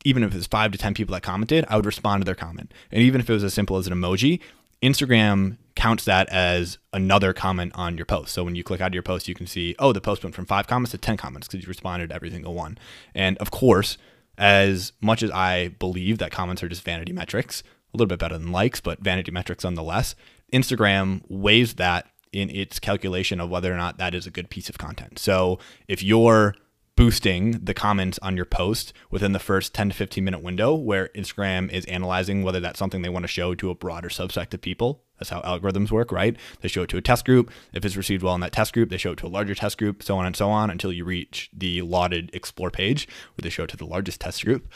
even 0.04 0.22
if 0.22 0.34
it's 0.34 0.46
five 0.46 0.72
to 0.72 0.78
10 0.78 0.94
people 0.94 1.14
that 1.14 1.22
commented, 1.22 1.64
I 1.68 1.76
would 1.76 1.86
respond 1.86 2.22
to 2.22 2.24
their 2.24 2.34
comment. 2.34 2.72
And 2.90 3.02
even 3.02 3.20
if 3.20 3.28
it 3.28 3.32
was 3.32 3.44
as 3.44 3.54
simple 3.54 3.76
as 3.76 3.86
an 3.86 3.92
emoji, 3.92 4.40
Instagram 4.82 5.58
counts 5.74 6.04
that 6.04 6.28
as 6.30 6.78
another 6.92 7.32
comment 7.32 7.72
on 7.74 7.96
your 7.96 8.04
post. 8.04 8.32
So 8.32 8.44
when 8.44 8.54
you 8.54 8.64
click 8.64 8.80
out 8.80 8.88
of 8.88 8.94
your 8.94 9.02
post, 9.02 9.28
you 9.28 9.34
can 9.34 9.46
see, 9.46 9.74
oh, 9.78 9.92
the 9.92 10.00
post 10.00 10.22
went 10.22 10.34
from 10.34 10.44
five 10.44 10.66
comments 10.66 10.90
to 10.90 10.98
10 10.98 11.16
comments 11.16 11.46
because 11.46 11.64
you 11.64 11.68
responded 11.68 12.10
to 12.10 12.14
every 12.14 12.30
single 12.30 12.54
one. 12.54 12.78
And 13.14 13.38
of 13.38 13.50
course, 13.50 13.96
as 14.36 14.92
much 15.00 15.22
as 15.22 15.30
I 15.30 15.68
believe 15.68 16.18
that 16.18 16.32
comments 16.32 16.62
are 16.62 16.68
just 16.68 16.82
vanity 16.82 17.12
metrics, 17.12 17.62
a 17.62 17.96
little 17.96 18.08
bit 18.08 18.18
better 18.18 18.38
than 18.38 18.52
likes, 18.52 18.80
but 18.80 19.00
vanity 19.00 19.30
metrics 19.30 19.64
nonetheless, 19.64 20.14
Instagram 20.52 21.22
weighs 21.28 21.74
that 21.74 22.08
in 22.32 22.50
its 22.50 22.78
calculation 22.78 23.40
of 23.40 23.50
whether 23.50 23.72
or 23.72 23.76
not 23.76 23.98
that 23.98 24.14
is 24.14 24.26
a 24.26 24.30
good 24.30 24.50
piece 24.50 24.68
of 24.68 24.78
content. 24.78 25.18
So 25.18 25.58
if 25.86 26.02
you're 26.02 26.54
boosting 27.02 27.50
the 27.60 27.74
comments 27.74 28.16
on 28.22 28.36
your 28.36 28.44
post 28.44 28.92
within 29.10 29.32
the 29.32 29.40
first 29.40 29.74
10 29.74 29.88
to 29.88 29.94
15 29.96 30.22
minute 30.22 30.40
window 30.40 30.72
where 30.72 31.08
Instagram 31.16 31.68
is 31.68 31.84
analyzing 31.86 32.44
whether 32.44 32.60
that's 32.60 32.78
something 32.78 33.02
they 33.02 33.08
want 33.08 33.24
to 33.24 33.28
show 33.28 33.56
to 33.56 33.70
a 33.70 33.74
broader 33.74 34.08
subset 34.08 34.54
of 34.54 34.60
people. 34.60 35.02
That's 35.18 35.30
how 35.30 35.40
algorithms 35.40 35.90
work, 35.90 36.12
right? 36.12 36.36
They 36.60 36.68
show 36.68 36.84
it 36.84 36.88
to 36.90 36.96
a 36.98 37.02
test 37.02 37.24
group. 37.24 37.50
If 37.72 37.84
it's 37.84 37.96
received 37.96 38.22
well 38.22 38.36
in 38.36 38.40
that 38.42 38.52
test 38.52 38.72
group, 38.72 38.88
they 38.88 38.98
show 38.98 39.10
it 39.10 39.18
to 39.18 39.26
a 39.26 39.28
larger 39.28 39.56
test 39.56 39.78
group, 39.78 40.00
so 40.04 40.16
on 40.16 40.26
and 40.26 40.36
so 40.36 40.48
on 40.48 40.70
until 40.70 40.92
you 40.92 41.04
reach 41.04 41.50
the 41.52 41.82
lauded 41.82 42.30
explore 42.32 42.70
page 42.70 43.08
where 43.34 43.42
they 43.42 43.50
show 43.50 43.64
it 43.64 43.70
to 43.70 43.76
the 43.76 43.84
largest 43.84 44.20
test 44.20 44.44
group. 44.44 44.72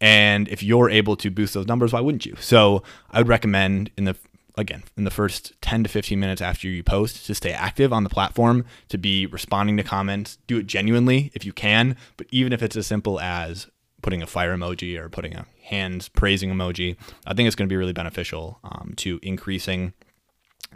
And 0.00 0.48
if 0.48 0.62
you're 0.62 0.88
able 0.88 1.16
to 1.16 1.30
boost 1.30 1.52
those 1.52 1.66
numbers, 1.66 1.92
why 1.92 2.00
wouldn't 2.00 2.24
you? 2.24 2.36
So 2.40 2.84
I 3.10 3.18
would 3.18 3.28
recommend 3.28 3.90
in 3.98 4.04
the 4.04 4.16
again, 4.56 4.82
in 4.96 5.04
the 5.04 5.10
first 5.10 5.52
10 5.60 5.84
to 5.84 5.88
15 5.88 6.18
minutes 6.18 6.40
after 6.40 6.68
you 6.68 6.82
post 6.82 7.26
to 7.26 7.34
stay 7.34 7.52
active 7.52 7.92
on 7.92 8.04
the 8.04 8.10
platform, 8.10 8.64
to 8.88 8.98
be 8.98 9.26
responding 9.26 9.76
to 9.76 9.82
comments. 9.82 10.38
Do 10.46 10.58
it 10.58 10.66
genuinely 10.66 11.30
if 11.34 11.44
you 11.44 11.52
can, 11.52 11.96
but 12.16 12.26
even 12.30 12.52
if 12.52 12.62
it's 12.62 12.76
as 12.76 12.86
simple 12.86 13.20
as 13.20 13.68
putting 14.02 14.22
a 14.22 14.26
fire 14.26 14.56
emoji 14.56 14.98
or 14.98 15.08
putting 15.08 15.34
a 15.34 15.46
hands 15.64 16.08
praising 16.08 16.50
emoji, 16.50 16.96
I 17.26 17.34
think 17.34 17.46
it's 17.46 17.56
going 17.56 17.68
to 17.68 17.72
be 17.72 17.76
really 17.76 17.92
beneficial 17.92 18.60
um, 18.64 18.94
to 18.98 19.18
increasing 19.22 19.92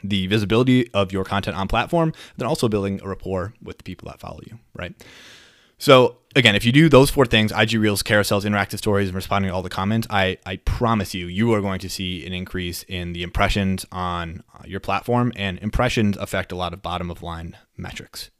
the 0.02 0.26
visibility 0.26 0.90
of 0.92 1.12
your 1.12 1.24
content 1.24 1.56
on 1.56 1.68
platform, 1.68 2.12
then 2.36 2.48
also 2.48 2.68
building 2.68 3.00
a 3.02 3.08
rapport 3.08 3.54
with 3.62 3.78
the 3.78 3.84
people 3.84 4.08
that 4.08 4.20
follow 4.20 4.40
you, 4.46 4.58
right? 4.74 4.94
So 5.80 6.18
again, 6.36 6.54
if 6.54 6.66
you 6.66 6.72
do 6.72 6.90
those 6.90 7.08
four 7.08 7.24
things, 7.24 7.52
IG 7.56 7.72
Reels, 7.72 8.02
carousels, 8.02 8.44
interactive 8.44 8.76
stories, 8.76 9.08
and 9.08 9.16
responding 9.16 9.48
to 9.48 9.54
all 9.54 9.62
the 9.62 9.70
comments, 9.70 10.06
I, 10.10 10.36
I 10.44 10.56
promise 10.56 11.14
you, 11.14 11.26
you 11.26 11.54
are 11.54 11.62
going 11.62 11.80
to 11.80 11.88
see 11.88 12.26
an 12.26 12.34
increase 12.34 12.82
in 12.82 13.14
the 13.14 13.22
impressions 13.22 13.86
on 13.90 14.44
uh, 14.54 14.62
your 14.66 14.78
platform. 14.78 15.32
And 15.36 15.58
impressions 15.60 16.18
affect 16.18 16.52
a 16.52 16.54
lot 16.54 16.74
of 16.74 16.82
bottom 16.82 17.10
of 17.10 17.22
line 17.22 17.56
metrics, 17.78 18.30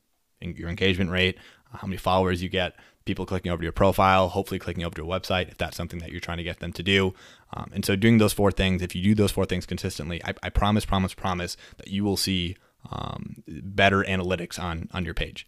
your 0.43 0.69
engagement 0.69 1.11
rate, 1.11 1.39
uh, 1.73 1.79
how 1.79 1.87
many 1.87 1.97
followers 1.97 2.43
you 2.43 2.51
get, 2.51 2.75
people 3.07 3.25
clicking 3.25 3.51
over 3.51 3.63
to 3.63 3.65
your 3.65 3.73
profile, 3.73 4.29
hopefully 4.29 4.59
clicking 4.59 4.85
over 4.85 4.95
to 4.97 5.03
your 5.03 5.11
website 5.11 5.49
if 5.49 5.57
that's 5.57 5.79
something 5.79 6.01
that 6.01 6.11
you're 6.11 6.21
trying 6.21 6.39
to 6.39 6.45
get 6.45 6.61
them 6.61 6.75
to 6.75 6.83
do. 6.83 7.15
Um, 7.55 7.71
and 7.73 7.87
so 7.87 7.97
doing 7.97 8.19
those 8.19 8.35
four 8.35 8.53
things, 8.53 8.83
if 8.83 8.95
you 8.95 9.03
do 9.03 9.15
those 9.15 9.33
four 9.33 9.47
things 9.47 9.65
consistently, 9.65 10.23
I, 10.27 10.35
I 10.43 10.51
promise, 10.51 10.85
promise, 10.85 11.15
promise 11.15 11.57
that 11.79 11.89
you 11.89 12.05
will 12.05 12.19
see 12.19 12.59
um, 12.91 13.43
better 13.49 14.05
analytics 14.05 14.63
on, 14.63 14.91
on 14.93 15.07
your 15.07 15.15
page. 15.15 15.47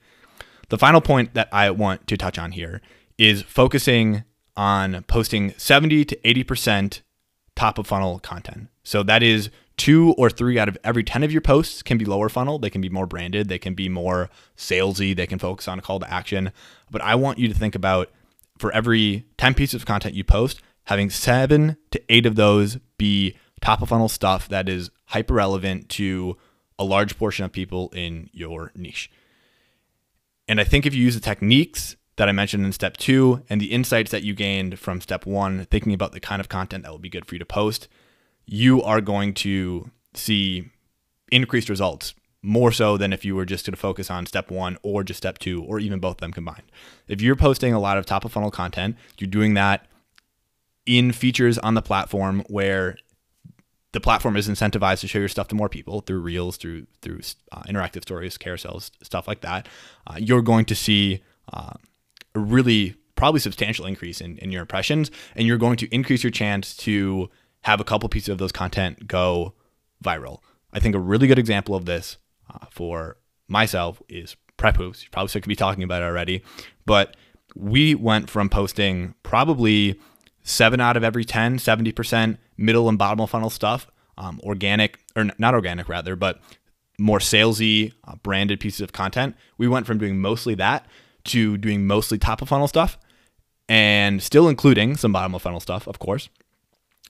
The 0.69 0.79
final 0.79 1.01
point 1.01 1.35
that 1.35 1.49
I 1.53 1.71
want 1.71 2.07
to 2.07 2.17
touch 2.17 2.39
on 2.39 2.53
here 2.53 2.81
is 3.19 3.43
focusing 3.43 4.25
on 4.57 5.03
posting 5.05 5.55
70 5.57 6.05
to 6.07 6.17
80% 6.17 7.01
top 7.55 7.79
of 7.79 7.87
funnel 7.87 8.19
content. 8.19 8.69
So 8.83 9.03
that 9.03 9.23
is 9.23 9.51
two 9.77 10.15
or 10.19 10.31
three 10.31 10.59
out 10.59 10.69
of 10.69 10.79
every 10.85 11.05
10 11.05 11.23
of 11.23 11.33
your 11.33 11.41
posts 11.41 11.83
can 11.83 11.99
be 11.99 12.05
lower 12.05 12.29
funnel. 12.29 12.59
They 12.59 12.71
can 12.71 12.81
be 12.81 12.89
more 12.89 13.07
branded, 13.07 13.49
they 13.49 13.59
can 13.59 13.75
be 13.75 13.89
more 13.89 14.31
salesy, 14.57 15.15
they 15.15 15.27
can 15.27 15.39
focus 15.39 15.69
on 15.69 15.79
a 15.79 15.83
call 15.83 16.01
to 16.01 16.13
action. 16.13 16.53
But 16.91 17.03
I 17.03 17.15
want 17.15 17.39
you 17.39 17.49
to 17.49 17.55
think 17.55 17.75
about 17.75 18.11
for 18.59 18.73
every 18.73 19.27
10 19.39 19.55
pieces 19.55 19.75
of 19.75 19.87
content 19.87 20.15
you 20.15 20.25
post, 20.25 20.61
having 20.85 21.11
seven 21.11 21.77
to 21.91 22.03
eight 22.09 22.27
of 22.27 22.37
those 22.37 22.79
be 22.99 23.37
top 23.61 23.83
of 23.83 23.89
funnel 23.89 24.09
stuff 24.09 24.49
that 24.49 24.69
is 24.69 24.91
hyper 25.07 25.35
relevant 25.35 25.89
to 25.89 26.37
a 26.79 26.85
large 26.85 27.17
portion 27.17 27.45
of 27.45 27.53
people 27.53 27.91
in 27.95 28.29
your 28.33 28.73
niche. 28.75 29.11
And 30.49 30.61
I 30.61 30.65
think 30.65 30.87
if 30.87 30.95
you 30.95 31.05
use 31.05 31.15
the 31.15 31.21
techniques 31.21 31.97
that 32.17 32.29
I 32.29 32.33
mentioned 32.33 32.65
in 32.65 32.73
step 32.73 32.97
two 32.97 33.43
and 33.49 33.61
the 33.61 33.73
insights 33.73 34.11
that 34.11 34.23
you 34.23 34.35
gained 34.35 34.79
from 34.79 35.01
step 35.01 35.25
one, 35.25 35.67
thinking 35.67 35.95
about 35.95 36.13
the 36.13 36.21
kind 36.21 36.41
of 36.41 36.49
content 36.49 36.85
that 36.85 36.91
will 36.91 36.99
be 36.99 37.09
good 37.09 37.27
for 37.27 37.35
you 37.35 37.39
to 37.39 37.47
post, 37.47 37.89
you 38.45 38.83
are 38.83 39.01
going 39.01 39.35
to 39.35 39.91
see 40.15 40.71
increased 41.31 41.69
results 41.69 42.15
more 42.43 42.73
so 42.73 42.97
than 42.97 43.13
if 43.13 43.25
you 43.25 43.37
were 43.37 43.47
just 43.47 43.65
going 43.65 43.73
to 43.73 43.81
focus 43.81 44.11
on 44.11 44.27
step 44.27 44.51
one 44.51 44.77
or 44.83 45.05
just 45.05 45.19
step 45.19 45.39
two 45.39 45.63
or 45.63 45.79
even 45.79 46.01
both 46.01 46.17
of 46.17 46.21
them 46.21 46.33
combined. 46.33 46.65
If 47.07 47.23
you're 47.23 47.37
posting 47.37 47.73
a 47.73 47.81
lot 47.81 47.99
of 47.99 48.05
top 48.05 48.25
of 48.25 48.33
funnel 48.33 48.51
content, 48.51 48.97
you're 49.19 49.31
doing 49.31 49.55
that 49.55 49.87
in 50.85 51.13
features 51.13 51.57
on 51.59 51.75
the 51.75 51.83
platform 51.83 52.45
where 52.49 52.97
the 53.93 54.01
platform 54.01 54.37
is 54.37 54.49
incentivized 54.49 55.01
to 55.01 55.09
show 55.09 55.19
your 55.19 55.29
stuff 55.29 55.49
to 55.49 55.55
more 55.55 55.69
people 55.69 56.01
through 56.01 56.21
reels, 56.21 56.57
through 56.57 56.87
through 57.01 57.21
uh, 57.53 57.63
interactive 57.63 58.03
stories, 58.03 58.39
carousels, 58.39 58.91
stuff 59.03 59.29
like 59.29 59.43
that. 59.43 59.69
Uh, 60.07 60.17
you're 60.19 60.43
going 60.43 60.65
to 60.65 60.75
see 60.75 61.23
uh, 61.53 61.75
a 62.35 62.39
really 62.39 62.97
probably 63.15 63.41
substantial 63.41 63.87
increase 63.87 64.21
in, 64.21 64.39
in 64.39 64.51
your 64.51 64.63
impressions, 64.63 65.11
and 65.37 65.47
you're 65.47 65.59
going 65.59 65.77
to 65.77 65.95
increase 65.95 66.25
your 66.25 66.31
chance 66.31 66.77
to 66.77 67.31
have 67.63 67.81
a 67.81 67.85
couple 67.85 68.09
pieces 68.09 68.31
of 68.31 68.39
those 68.39 68.53
content 68.53 69.07
go 69.07 69.55
viral. 70.03 70.41
I 70.73 70.81
think 70.81 70.95
a 70.95 70.99
really 70.99 71.27
good 71.27 71.39
example 71.39 71.75
of 71.75 71.85
this 71.85 72.17
uh, 72.53 72.67
for 72.71 73.19
myself 73.47 74.03
is 74.09 74.37
Prep 74.57 74.77
Hoops. 74.77 75.05
You 75.05 75.11
probably 75.11 75.41
to 75.41 75.49
be 75.49 75.55
talking 75.55 75.85
about 75.85 76.03
it 76.03 76.07
already, 76.07 76.43
but 76.87 77.17
we 77.55 77.95
went 77.95 78.31
from 78.31 78.49
posting 78.49 79.15
probably 79.23 80.01
seven 80.43 80.81
out 80.81 80.97
of 80.97 81.05
every 81.05 81.25
10, 81.25 81.59
70% 81.59 82.39
middle 82.57 82.89
and 82.89 82.99
bottom 82.99 83.21
of 83.21 83.31
funnel 83.31 83.51
stuff, 83.51 83.87
um, 84.19 84.41
organic, 84.43 84.99
or 85.17 85.29
not 85.39 85.55
organic 85.55 85.89
rather, 85.89 86.17
but 86.17 86.41
more 86.99 87.19
salesy, 87.19 87.93
uh, 88.05 88.17
branded 88.17 88.61
pieces 88.61 88.81
of 88.81 88.93
content. 88.93 89.37
We 89.59 89.69
went 89.69 89.87
from 89.87 89.99
doing 89.99 90.21
mostly 90.21 90.55
that 90.57 90.87
to 91.25 91.57
doing 91.57 91.87
mostly 91.87 92.19
top 92.19 92.43
of 92.43 92.49
funnel 92.49 92.69
stuff 92.69 92.99
and 93.69 94.23
still 94.23 94.49
including 94.49 94.97
some 94.97 95.13
bottom 95.13 95.35
of 95.35 95.43
funnel 95.43 95.61
stuff, 95.61 95.87
of 95.87 95.99
course, 95.99 96.29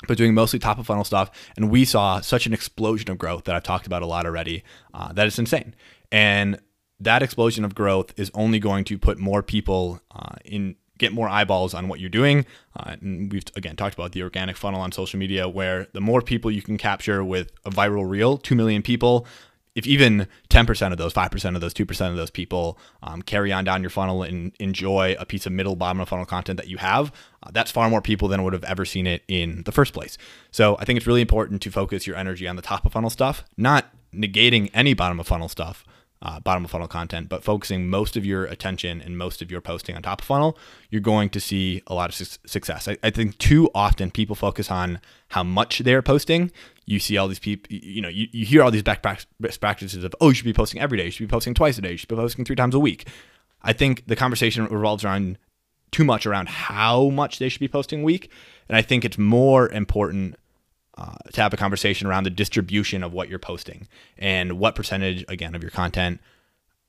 but 0.06 0.16
doing 0.16 0.34
mostly 0.34 0.58
top 0.58 0.78
of 0.78 0.86
funnel 0.86 1.04
stuff. 1.04 1.30
And 1.56 1.70
we 1.70 1.84
saw 1.84 2.20
such 2.20 2.46
an 2.46 2.52
explosion 2.52 3.10
of 3.10 3.18
growth 3.18 3.44
that 3.44 3.54
I've 3.54 3.62
talked 3.62 3.86
about 3.86 4.02
a 4.02 4.06
lot 4.06 4.26
already 4.26 4.62
uh, 4.94 5.12
that 5.12 5.26
it's 5.26 5.38
insane. 5.38 5.74
And 6.10 6.60
that 7.00 7.22
explosion 7.22 7.64
of 7.64 7.74
growth 7.74 8.12
is 8.16 8.30
only 8.34 8.58
going 8.58 8.84
to 8.84 8.98
put 8.98 9.18
more 9.18 9.42
people 9.42 10.00
uh, 10.14 10.36
in 10.44 10.76
get 11.02 11.12
more 11.12 11.28
eyeballs 11.28 11.74
on 11.74 11.88
what 11.88 12.00
you're 12.00 12.08
doing. 12.08 12.46
Uh, 12.76 12.96
and 13.00 13.30
we've 13.30 13.44
again 13.54 13.76
talked 13.76 13.94
about 13.94 14.12
the 14.12 14.22
organic 14.22 14.56
funnel 14.56 14.80
on 14.80 14.92
social 14.92 15.18
media, 15.18 15.48
where 15.48 15.88
the 15.92 16.00
more 16.00 16.22
people 16.22 16.50
you 16.50 16.62
can 16.62 16.78
capture 16.78 17.22
with 17.22 17.52
a 17.66 17.70
viral 17.70 18.08
reel, 18.08 18.38
two 18.38 18.54
million 18.54 18.82
people. 18.82 19.26
If 19.74 19.86
even 19.86 20.28
10% 20.50 20.92
of 20.92 20.98
those, 20.98 21.14
5% 21.14 21.54
of 21.54 21.62
those, 21.62 21.72
2% 21.72 22.10
of 22.10 22.16
those 22.16 22.28
people 22.30 22.78
um, 23.02 23.22
carry 23.22 23.50
on 23.52 23.64
down 23.64 23.80
your 23.80 23.88
funnel 23.88 24.22
and 24.22 24.52
enjoy 24.60 25.16
a 25.18 25.24
piece 25.24 25.46
of 25.46 25.52
middle, 25.52 25.76
bottom 25.76 25.98
of 25.98 26.10
funnel 26.10 26.26
content 26.26 26.58
that 26.58 26.68
you 26.68 26.76
have, 26.76 27.10
uh, 27.42 27.50
that's 27.54 27.70
far 27.70 27.88
more 27.88 28.02
people 28.02 28.28
than 28.28 28.42
would 28.42 28.52
have 28.52 28.64
ever 28.64 28.84
seen 28.84 29.06
it 29.06 29.22
in 29.28 29.62
the 29.62 29.72
first 29.72 29.94
place. 29.94 30.18
So 30.50 30.76
I 30.78 30.84
think 30.84 30.98
it's 30.98 31.06
really 31.06 31.22
important 31.22 31.62
to 31.62 31.70
focus 31.70 32.06
your 32.06 32.16
energy 32.16 32.46
on 32.46 32.56
the 32.56 32.62
top 32.62 32.84
of 32.84 32.92
funnel 32.92 33.08
stuff, 33.08 33.44
not 33.56 33.86
negating 34.14 34.70
any 34.74 34.92
bottom 34.92 35.18
of 35.18 35.26
funnel 35.26 35.48
stuff, 35.48 35.86
uh, 36.22 36.38
bottom 36.38 36.64
of 36.64 36.70
funnel 36.70 36.86
content, 36.86 37.28
but 37.28 37.42
focusing 37.42 37.90
most 37.90 38.16
of 38.16 38.24
your 38.24 38.44
attention 38.44 39.02
and 39.02 39.18
most 39.18 39.42
of 39.42 39.50
your 39.50 39.60
posting 39.60 39.96
on 39.96 40.02
top 40.02 40.20
of 40.20 40.26
funnel, 40.26 40.56
you're 40.88 41.00
going 41.00 41.28
to 41.28 41.40
see 41.40 41.82
a 41.88 41.94
lot 41.94 42.08
of 42.08 42.14
su- 42.14 42.38
success. 42.46 42.86
I, 42.86 42.96
I, 43.02 43.10
think 43.10 43.38
too 43.38 43.68
often 43.74 44.12
people 44.12 44.36
focus 44.36 44.70
on 44.70 45.00
how 45.28 45.42
much 45.42 45.80
they're 45.80 46.00
posting. 46.00 46.52
You 46.86 47.00
see 47.00 47.16
all 47.16 47.26
these 47.26 47.40
people, 47.40 47.74
you 47.74 48.00
know, 48.00 48.08
you, 48.08 48.28
you 48.30 48.46
hear 48.46 48.62
all 48.62 48.70
these 48.70 48.84
back 48.84 49.02
practices 49.02 50.04
of, 50.04 50.14
oh, 50.20 50.28
you 50.28 50.34
should 50.34 50.44
be 50.44 50.52
posting 50.52 50.80
every 50.80 50.96
day, 50.96 51.06
you 51.06 51.10
should 51.10 51.26
be 51.26 51.32
posting 51.32 51.54
twice 51.54 51.76
a 51.76 51.80
day, 51.82 51.90
you 51.90 51.96
should 51.96 52.08
be 52.08 52.14
posting 52.14 52.44
three 52.44 52.56
times 52.56 52.76
a 52.76 52.80
week. 52.80 53.08
I 53.62 53.72
think 53.72 54.06
the 54.06 54.16
conversation 54.16 54.64
revolves 54.66 55.04
around 55.04 55.38
too 55.90 56.04
much 56.04 56.24
around 56.24 56.48
how 56.48 57.08
much 57.08 57.40
they 57.40 57.48
should 57.48 57.60
be 57.60 57.68
posting 57.68 58.02
a 58.02 58.04
week. 58.04 58.30
And 58.68 58.76
I 58.76 58.82
think 58.82 59.04
it's 59.04 59.18
more 59.18 59.68
important 59.70 60.36
uh, 60.98 61.14
to 61.32 61.40
have 61.40 61.54
a 61.54 61.56
conversation 61.56 62.06
around 62.06 62.24
the 62.24 62.30
distribution 62.30 63.02
of 63.02 63.12
what 63.12 63.28
you're 63.28 63.38
posting 63.38 63.88
and 64.18 64.58
what 64.58 64.74
percentage, 64.74 65.24
again, 65.28 65.54
of 65.54 65.62
your 65.62 65.70
content 65.70 66.20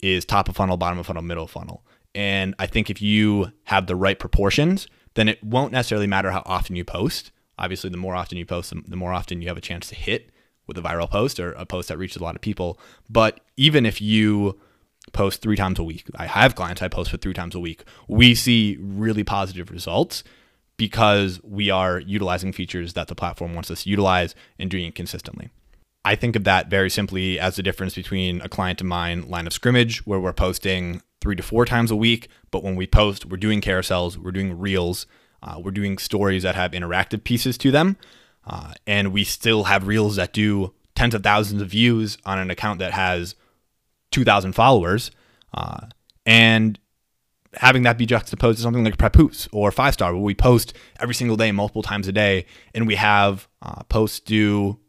is 0.01 0.25
top 0.25 0.49
of 0.49 0.55
funnel, 0.55 0.77
bottom 0.77 0.99
of 0.99 1.05
funnel, 1.05 1.21
middle 1.21 1.47
funnel. 1.47 1.83
And 2.13 2.53
I 2.59 2.67
think 2.67 2.89
if 2.89 3.01
you 3.01 3.51
have 3.65 3.87
the 3.87 3.95
right 3.95 4.19
proportions, 4.19 4.87
then 5.15 5.27
it 5.27 5.43
won't 5.43 5.71
necessarily 5.71 6.07
matter 6.07 6.31
how 6.31 6.43
often 6.45 6.75
you 6.75 6.83
post. 6.83 7.31
Obviously, 7.57 7.89
the 7.89 7.97
more 7.97 8.15
often 8.15 8.37
you 8.37 8.45
post, 8.45 8.73
the 8.87 8.95
more 8.95 9.13
often 9.13 9.41
you 9.41 9.47
have 9.47 9.57
a 9.57 9.61
chance 9.61 9.87
to 9.89 9.95
hit 9.95 10.31
with 10.67 10.77
a 10.77 10.81
viral 10.81 11.09
post 11.09 11.39
or 11.39 11.53
a 11.53 11.65
post 11.65 11.87
that 11.89 11.97
reaches 11.97 12.17
a 12.17 12.23
lot 12.23 12.35
of 12.35 12.41
people. 12.41 12.79
But 13.09 13.39
even 13.57 13.85
if 13.85 14.01
you 14.01 14.59
post 15.11 15.41
three 15.41 15.55
times 15.55 15.79
a 15.79 15.83
week, 15.83 16.05
I 16.15 16.27
have 16.27 16.55
clients 16.55 16.81
I 16.81 16.87
post 16.87 17.11
for 17.11 17.17
three 17.17 17.33
times 17.33 17.55
a 17.55 17.59
week, 17.59 17.83
we 18.07 18.35
see 18.35 18.77
really 18.79 19.23
positive 19.23 19.69
results 19.71 20.23
because 20.77 21.39
we 21.43 21.69
are 21.69 21.99
utilizing 21.99 22.51
features 22.51 22.93
that 22.93 23.07
the 23.07 23.15
platform 23.15 23.53
wants 23.53 23.69
us 23.71 23.83
to 23.83 23.89
utilize 23.89 24.35
and 24.57 24.69
doing 24.69 24.85
it 24.85 24.95
consistently. 24.95 25.49
I 26.05 26.15
think 26.15 26.35
of 26.35 26.43
that 26.43 26.69
very 26.69 26.89
simply 26.89 27.39
as 27.39 27.55
the 27.55 27.63
difference 27.63 27.95
between 27.95 28.41
a 28.41 28.49
client 28.49 28.81
of 28.81 28.87
mine 28.87 29.29
line 29.29 29.47
of 29.47 29.53
scrimmage, 29.53 30.05
where 30.05 30.19
we're 30.19 30.33
posting 30.33 31.01
three 31.21 31.35
to 31.35 31.43
four 31.43 31.65
times 31.65 31.91
a 31.91 31.95
week, 31.95 32.27
but 32.51 32.63
when 32.63 32.75
we 32.75 32.85
post, 32.85 33.25
we're 33.25 33.37
doing 33.37 33.61
carousels, 33.61 34.17
we're 34.17 34.31
doing 34.31 34.59
reels, 34.59 35.05
uh, 35.41 35.59
we're 35.63 35.71
doing 35.71 35.97
stories 35.97 36.43
that 36.43 36.55
have 36.55 36.71
interactive 36.71 37.23
pieces 37.23 37.57
to 37.59 37.71
them, 37.71 37.95
uh, 38.45 38.73
and 38.85 39.13
we 39.13 39.23
still 39.23 39.65
have 39.65 39.87
reels 39.87 40.17
that 40.17 40.33
do 40.33 40.73
tens 40.95 41.15
of 41.15 41.23
thousands 41.23 41.61
of 41.61 41.69
views 41.69 42.17
on 42.25 42.37
an 42.37 42.51
account 42.51 42.79
that 42.79 42.91
has 42.91 43.35
2,000 44.11 44.53
followers. 44.53 45.11
Uh, 45.53 45.87
and 46.25 46.79
having 47.55 47.83
that 47.83 47.97
be 47.97 48.05
juxtaposed 48.05 48.57
to 48.57 48.63
something 48.63 48.83
like 48.83 48.97
Prep 48.97 49.15
Hoops 49.15 49.47
or 49.51 49.71
Five 49.71 49.93
Star, 49.93 50.13
where 50.13 50.21
we 50.21 50.35
post 50.35 50.73
every 50.99 51.15
single 51.15 51.37
day, 51.37 51.51
multiple 51.51 51.83
times 51.83 52.07
a 52.07 52.11
day, 52.11 52.45
and 52.73 52.87
we 52.87 52.95
have 52.95 53.47
uh, 53.61 53.83
posts 53.83 54.19
do 54.19 54.79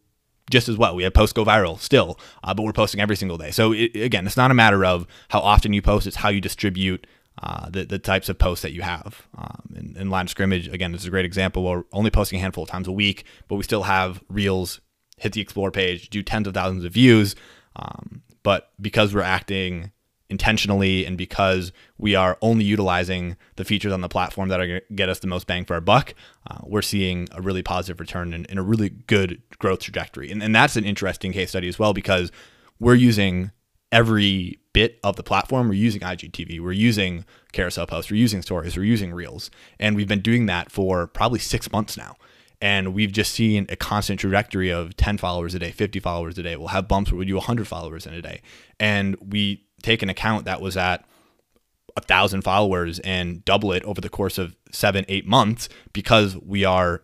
just 0.51 0.69
as 0.69 0.77
well. 0.77 0.95
We 0.95 1.05
have 1.05 1.15
posts 1.15 1.33
go 1.33 1.45
viral 1.45 1.79
still, 1.79 2.19
uh, 2.43 2.55
but 2.55 2.63
we're 2.65 2.73
posting 2.73 3.01
every 3.01 3.17
single 3.17 3.39
day. 3.39 3.51
So 3.51 3.73
it, 3.73 3.95
again, 3.97 4.27
it's 4.27 4.37
not 4.37 4.51
a 4.51 4.55
matter 4.55 4.85
of 4.85 5.07
how 5.29 5.41
often 5.41 5.73
you 5.73 5.83
post; 5.83 6.07
it's 6.07 6.17
how 6.17 6.29
you 6.29 6.41
distribute 6.41 7.07
uh, 7.43 7.69
the 7.71 7.85
the 7.85 7.99
types 7.99 8.29
of 8.29 8.39
posts 8.39 8.63
that 8.63 8.73
you 8.73 8.83
have. 8.83 9.27
Um, 9.37 9.75
in, 9.75 9.97
in 9.97 10.11
line 10.11 10.27
of 10.27 10.31
scrimmage, 10.31 10.69
again, 10.69 10.93
this 10.93 11.03
is 11.03 11.09
a 11.09 11.11
great 11.11 11.25
example. 11.25 11.65
We're 11.65 11.85
only 11.93 12.11
posting 12.11 12.39
a 12.39 12.43
handful 12.43 12.65
of 12.65 12.71
times 12.71 12.89
a 12.89 12.93
week, 12.93 13.25
but 13.49 13.57
we 13.57 13.63
still 13.63 13.85
have 13.85 14.23
reels 14.29 14.81
hit 15.17 15.33
the 15.33 15.41
explore 15.41 15.71
page, 15.71 16.11
do 16.11 16.23
tens 16.23 16.47
of 16.47 16.55
thousands 16.55 16.85
of 16.85 16.93
views. 16.93 17.37
Um, 17.77 18.23
but 18.43 18.73
because 18.81 19.15
we're 19.15 19.23
acting 19.23 19.93
intentionally 20.31 21.05
and 21.05 21.19
because 21.19 21.73
we 21.99 22.15
are 22.15 22.39
only 22.41 22.65
utilizing 22.65 23.37
the 23.57 23.65
features 23.65 23.93
on 23.93 24.01
the 24.01 24.09
platform 24.09 24.49
that 24.49 24.61
are 24.61 24.67
going 24.67 24.81
to 24.89 24.95
get 24.95 25.09
us 25.09 25.19
the 25.19 25.27
most 25.27 25.47
bang 25.47 25.65
for 25.65 25.75
our 25.75 25.81
buck, 25.81 26.15
uh, 26.51 26.59
we're 26.63 26.83
seeing 26.83 27.29
a 27.33 27.43
really 27.43 27.63
positive 27.63 28.01
return 28.01 28.33
and, 28.33 28.47
and 28.49 28.59
a 28.59 28.63
really 28.63 28.89
good 28.89 29.43
growth 29.59 29.81
trajectory. 29.81 30.31
And, 30.31 30.43
and 30.43 30.55
that's 30.55 30.77
an 30.77 30.85
interesting 30.85 31.33
case 31.33 31.51
study 31.51 31.69
as 31.69 31.79
well 31.79 31.93
because 31.93 32.33
we're 32.81 32.95
using 32.95 33.51
every 33.93 34.59
bit 34.73 34.99
of 35.05 35.17
the 35.17 35.23
platform. 35.23 35.69
We're 35.69 35.75
using 35.75 36.01
IGTV, 36.01 36.61
we're 36.61 36.73
using 36.73 37.25
carousel 37.53 37.87
posts, 37.87 38.11
we're 38.11 38.17
using 38.17 38.43
stories, 38.43 38.77
we're 38.77 38.85
using 38.85 39.13
reels. 39.15 39.51
And 39.79 39.95
we've 39.95 40.09
been 40.09 40.21
doing 40.21 40.47
that 40.47 40.73
for 40.73 41.07
probably 41.07 41.39
six 41.39 41.71
months 41.71 41.97
now. 41.97 42.17
And 42.61 42.95
we've 42.95 43.13
just 43.13 43.33
seen 43.33 43.67
a 43.69 43.77
constant 43.77 44.21
trajectory 44.21 44.71
of 44.71 44.97
10 44.97 45.19
followers 45.19 45.55
a 45.55 45.59
day, 45.59 45.71
50 45.71 46.01
followers 46.01 46.39
a 46.39 46.43
day. 46.43 46.57
We'll 46.57 46.69
have 46.69 46.89
bumps 46.89 47.13
where 47.13 47.19
we 47.19 47.27
do 47.27 47.35
100 47.35 47.69
followers 47.69 48.07
in 48.07 48.15
a 48.15 48.23
day. 48.23 48.41
And 48.81 49.17
we 49.21 49.65
take 49.85 50.03
an 50.03 50.09
account 50.09 50.47
that 50.47 50.61
was 50.61 50.77
at 50.77 51.05
a 51.97 52.01
thousand 52.01 52.43
followers 52.43 52.99
and 53.01 53.45
double 53.45 53.73
it 53.73 53.85
over 53.85 54.01
the 54.01 54.09
course 54.09 54.39
of 54.39 54.57
seven, 54.73 55.05
eight 55.09 55.27
months 55.27 55.69
because 55.93 56.37
we 56.39 56.65
are 56.65 57.03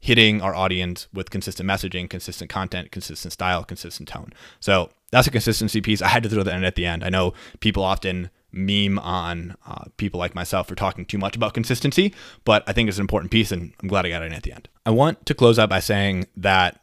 hitting 0.00 0.40
our 0.40 0.54
audience 0.54 1.08
with 1.12 1.30
consistent 1.30 1.68
messaging, 1.68 2.08
consistent 2.08 2.50
content, 2.50 2.90
consistent 2.90 3.32
style, 3.32 3.64
consistent 3.64 4.08
tone. 4.08 4.32
So 4.60 4.90
that's 5.10 5.26
a 5.26 5.30
consistency 5.30 5.80
piece. 5.80 6.02
I 6.02 6.08
had 6.08 6.22
to 6.22 6.28
throw 6.28 6.42
that 6.42 6.56
in 6.56 6.64
at 6.64 6.74
the 6.74 6.86
end. 6.86 7.04
I 7.04 7.08
know 7.08 7.34
people 7.60 7.82
often 7.82 8.30
meme 8.52 8.98
on 8.98 9.54
uh, 9.66 9.84
people 9.96 10.18
like 10.18 10.34
myself 10.34 10.68
for 10.68 10.74
talking 10.74 11.04
too 11.04 11.18
much 11.18 11.36
about 11.36 11.54
consistency, 11.54 12.14
but 12.44 12.64
I 12.66 12.72
think 12.72 12.88
it's 12.88 12.98
an 12.98 13.02
important 13.02 13.30
piece 13.30 13.52
and 13.52 13.72
I'm 13.80 13.88
glad 13.88 14.06
I 14.06 14.08
got 14.08 14.22
it 14.22 14.26
in 14.26 14.32
at 14.32 14.42
the 14.42 14.52
end. 14.52 14.68
I 14.84 14.90
want 14.90 15.26
to 15.26 15.34
close 15.34 15.58
out 15.58 15.68
by 15.68 15.80
saying 15.80 16.26
that 16.36 16.80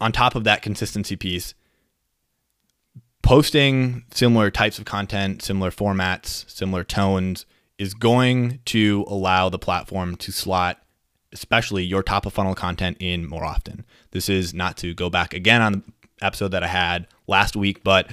on 0.00 0.12
top 0.12 0.34
of 0.34 0.44
that 0.44 0.62
consistency 0.62 1.16
piece, 1.16 1.54
posting 3.26 4.04
similar 4.14 4.52
types 4.52 4.78
of 4.78 4.84
content, 4.84 5.42
similar 5.42 5.72
formats, 5.72 6.48
similar 6.48 6.84
tones 6.84 7.44
is 7.76 7.92
going 7.92 8.60
to 8.64 9.04
allow 9.08 9.48
the 9.48 9.58
platform 9.58 10.14
to 10.14 10.30
slot 10.30 10.80
especially 11.32 11.82
your 11.82 12.04
top 12.04 12.24
of 12.24 12.32
funnel 12.32 12.54
content 12.54 12.96
in 13.00 13.28
more 13.28 13.44
often. 13.44 13.84
This 14.12 14.28
is 14.28 14.54
not 14.54 14.76
to 14.78 14.94
go 14.94 15.10
back 15.10 15.34
again 15.34 15.60
on 15.60 15.72
the 15.72 15.82
episode 16.24 16.52
that 16.52 16.62
I 16.62 16.68
had 16.68 17.08
last 17.26 17.56
week, 17.56 17.82
but 17.82 18.10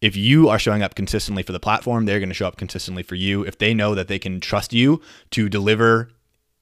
if 0.00 0.16
you 0.16 0.48
are 0.48 0.58
showing 0.58 0.82
up 0.82 0.94
consistently 0.94 1.42
for 1.42 1.52
the 1.52 1.60
platform, 1.60 2.06
they're 2.06 2.18
going 2.18 2.30
to 2.30 2.34
show 2.34 2.48
up 2.48 2.56
consistently 2.56 3.02
for 3.02 3.16
you. 3.16 3.44
If 3.44 3.58
they 3.58 3.74
know 3.74 3.94
that 3.94 4.08
they 4.08 4.18
can 4.18 4.40
trust 4.40 4.72
you 4.72 5.02
to 5.32 5.50
deliver 5.50 6.08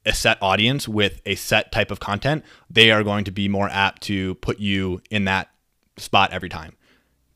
a 0.04 0.12
set 0.12 0.38
audience 0.42 0.88
with 0.88 1.22
a 1.24 1.36
set 1.36 1.70
type 1.70 1.92
of 1.92 2.00
content, 2.00 2.44
they 2.68 2.90
are 2.90 3.04
going 3.04 3.24
to 3.24 3.30
be 3.30 3.48
more 3.48 3.68
apt 3.70 4.02
to 4.02 4.34
put 4.36 4.58
you 4.58 5.00
in 5.08 5.24
that 5.26 5.50
spot 5.96 6.32
every 6.32 6.48
time 6.48 6.74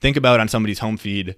think 0.06 0.16
about 0.16 0.38
on 0.38 0.46
somebody's 0.46 0.78
home 0.78 0.96
feed 0.96 1.34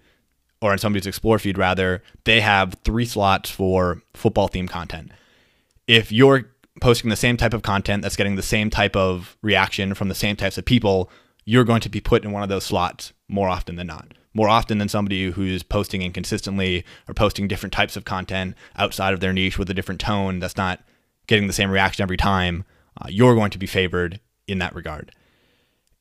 or 0.61 0.73
on 0.73 0.79
somebody's 0.79 1.07
explore 1.07 1.39
feed 1.39 1.57
rather, 1.57 2.03
they 2.25 2.43
have 2.43 2.75
three 2.85 3.07
slots 3.07 3.49
for 3.49 4.03
football 4.13 4.47
themed 4.47 4.69
content. 4.69 5.11
If 5.87 6.13
you're 6.13 6.51
posting 6.83 7.09
the 7.09 7.17
same 7.17 7.39
type 7.39 7.55
of 7.55 7.63
content 7.63 8.03
that's 8.03 8.15
getting 8.15 8.37
the 8.37 8.43
same 8.43 8.69
type 8.69 8.95
of 8.95 9.39
reaction 9.41 9.95
from 9.95 10.11
the 10.11 10.15
same 10.15 10.37
types 10.37 10.59
of 10.59 10.67
people, 10.67 11.11
you're 11.47 11.65
going 11.65 11.81
to 11.81 11.89
be 11.89 11.99
put 11.99 12.25
in 12.25 12.31
one 12.31 12.43
of 12.43 12.51
those 12.51 12.65
slots 12.65 13.15
more 13.27 13.49
often 13.49 13.77
than 13.77 13.87
not. 13.87 14.13
More 14.35 14.51
often 14.51 14.77
than 14.77 14.91
somebody 14.91 15.31
who's 15.31 15.63
posting 15.63 16.03
inconsistently 16.03 16.85
or 17.09 17.15
posting 17.15 17.49
different 17.49 17.73
types 17.73 17.97
of 17.97 18.05
content 18.05 18.55
outside 18.77 19.15
of 19.15 19.21
their 19.21 19.33
niche 19.33 19.59
with 19.59 19.71
a 19.71 19.75
different 19.75 19.99
tone 19.99 20.41
that's 20.41 20.59
not 20.59 20.85
getting 21.27 21.47
the 21.47 21.55
same 21.55 21.71
reaction 21.71 22.03
every 22.03 22.19
time, 22.19 22.67
uh, 23.01 23.07
you're 23.09 23.35
going 23.35 23.51
to 23.51 23.59
be 23.59 23.67
favored 23.67 24.21
in 24.47 24.59
that 24.59 24.75
regard. 24.75 25.11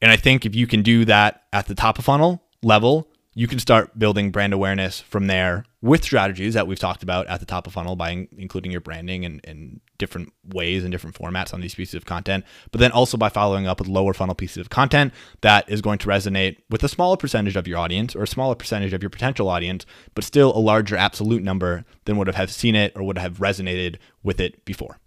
And 0.02 0.12
I 0.12 0.18
think 0.18 0.46
if 0.46 0.54
you 0.54 0.68
can 0.68 0.82
do 0.82 1.06
that 1.06 1.44
at 1.54 1.68
the 1.68 1.74
top 1.74 1.98
of 1.98 2.04
funnel, 2.04 2.44
level, 2.64 3.10
you 3.38 3.48
can 3.48 3.60
start 3.60 4.00
building 4.00 4.32
brand 4.32 4.52
awareness 4.52 5.00
from 5.00 5.28
there 5.28 5.64
with 5.80 6.04
strategies 6.04 6.56
that 6.56 6.66
we've 6.66 6.80
talked 6.80 7.04
about 7.04 7.28
at 7.28 7.40
the 7.40 7.46
top 7.46 7.68
of 7.68 7.74
funnel 7.74 7.96
by 7.96 8.10
in- 8.10 8.28
including 8.36 8.72
your 8.72 8.82
branding 8.82 9.26
and, 9.26 9.42
and 9.44 9.80
different 10.00 10.34
ways 10.44 10.84
and 10.84 10.92
different 10.92 11.16
formats 11.16 11.54
on 11.54 11.62
these 11.62 11.76
pieces 11.76 11.94
of 11.94 12.06
content, 12.06 12.44
but 12.72 12.80
then 12.80 12.92
also 12.92 13.16
by 13.16 13.30
following 13.30 13.68
up 13.68 13.78
with 13.78 13.88
lower 13.88 14.12
funnel 14.12 14.34
pieces 14.34 14.58
of 14.58 14.72
content 14.72 15.14
that 15.42 15.70
is 15.70 15.84
going 15.84 16.00
to 16.00 16.08
resonate 16.08 16.58
with 16.72 16.84
a 16.84 16.90
smaller 16.90 17.16
percentage 17.16 17.56
of 17.56 17.68
your 17.68 17.78
audience 17.78 18.16
or 18.16 18.24
a 18.24 18.28
smaller 18.28 18.56
percentage 18.56 18.92
of 18.92 19.04
your 19.04 19.12
potential 19.12 19.50
audience, 19.50 19.86
but 20.16 20.24
still 20.24 20.56
a 20.56 20.60
larger 20.60 20.98
absolute 20.98 21.44
number 21.44 21.86
than 22.06 22.18
would 22.18 22.28
have 22.28 22.52
seen 22.52 22.76
it 22.76 22.92
or 22.96 23.04
would 23.04 23.20
have 23.20 23.38
resonated 23.38 23.98
with 24.24 24.40
it 24.40 24.66
before 24.66 24.98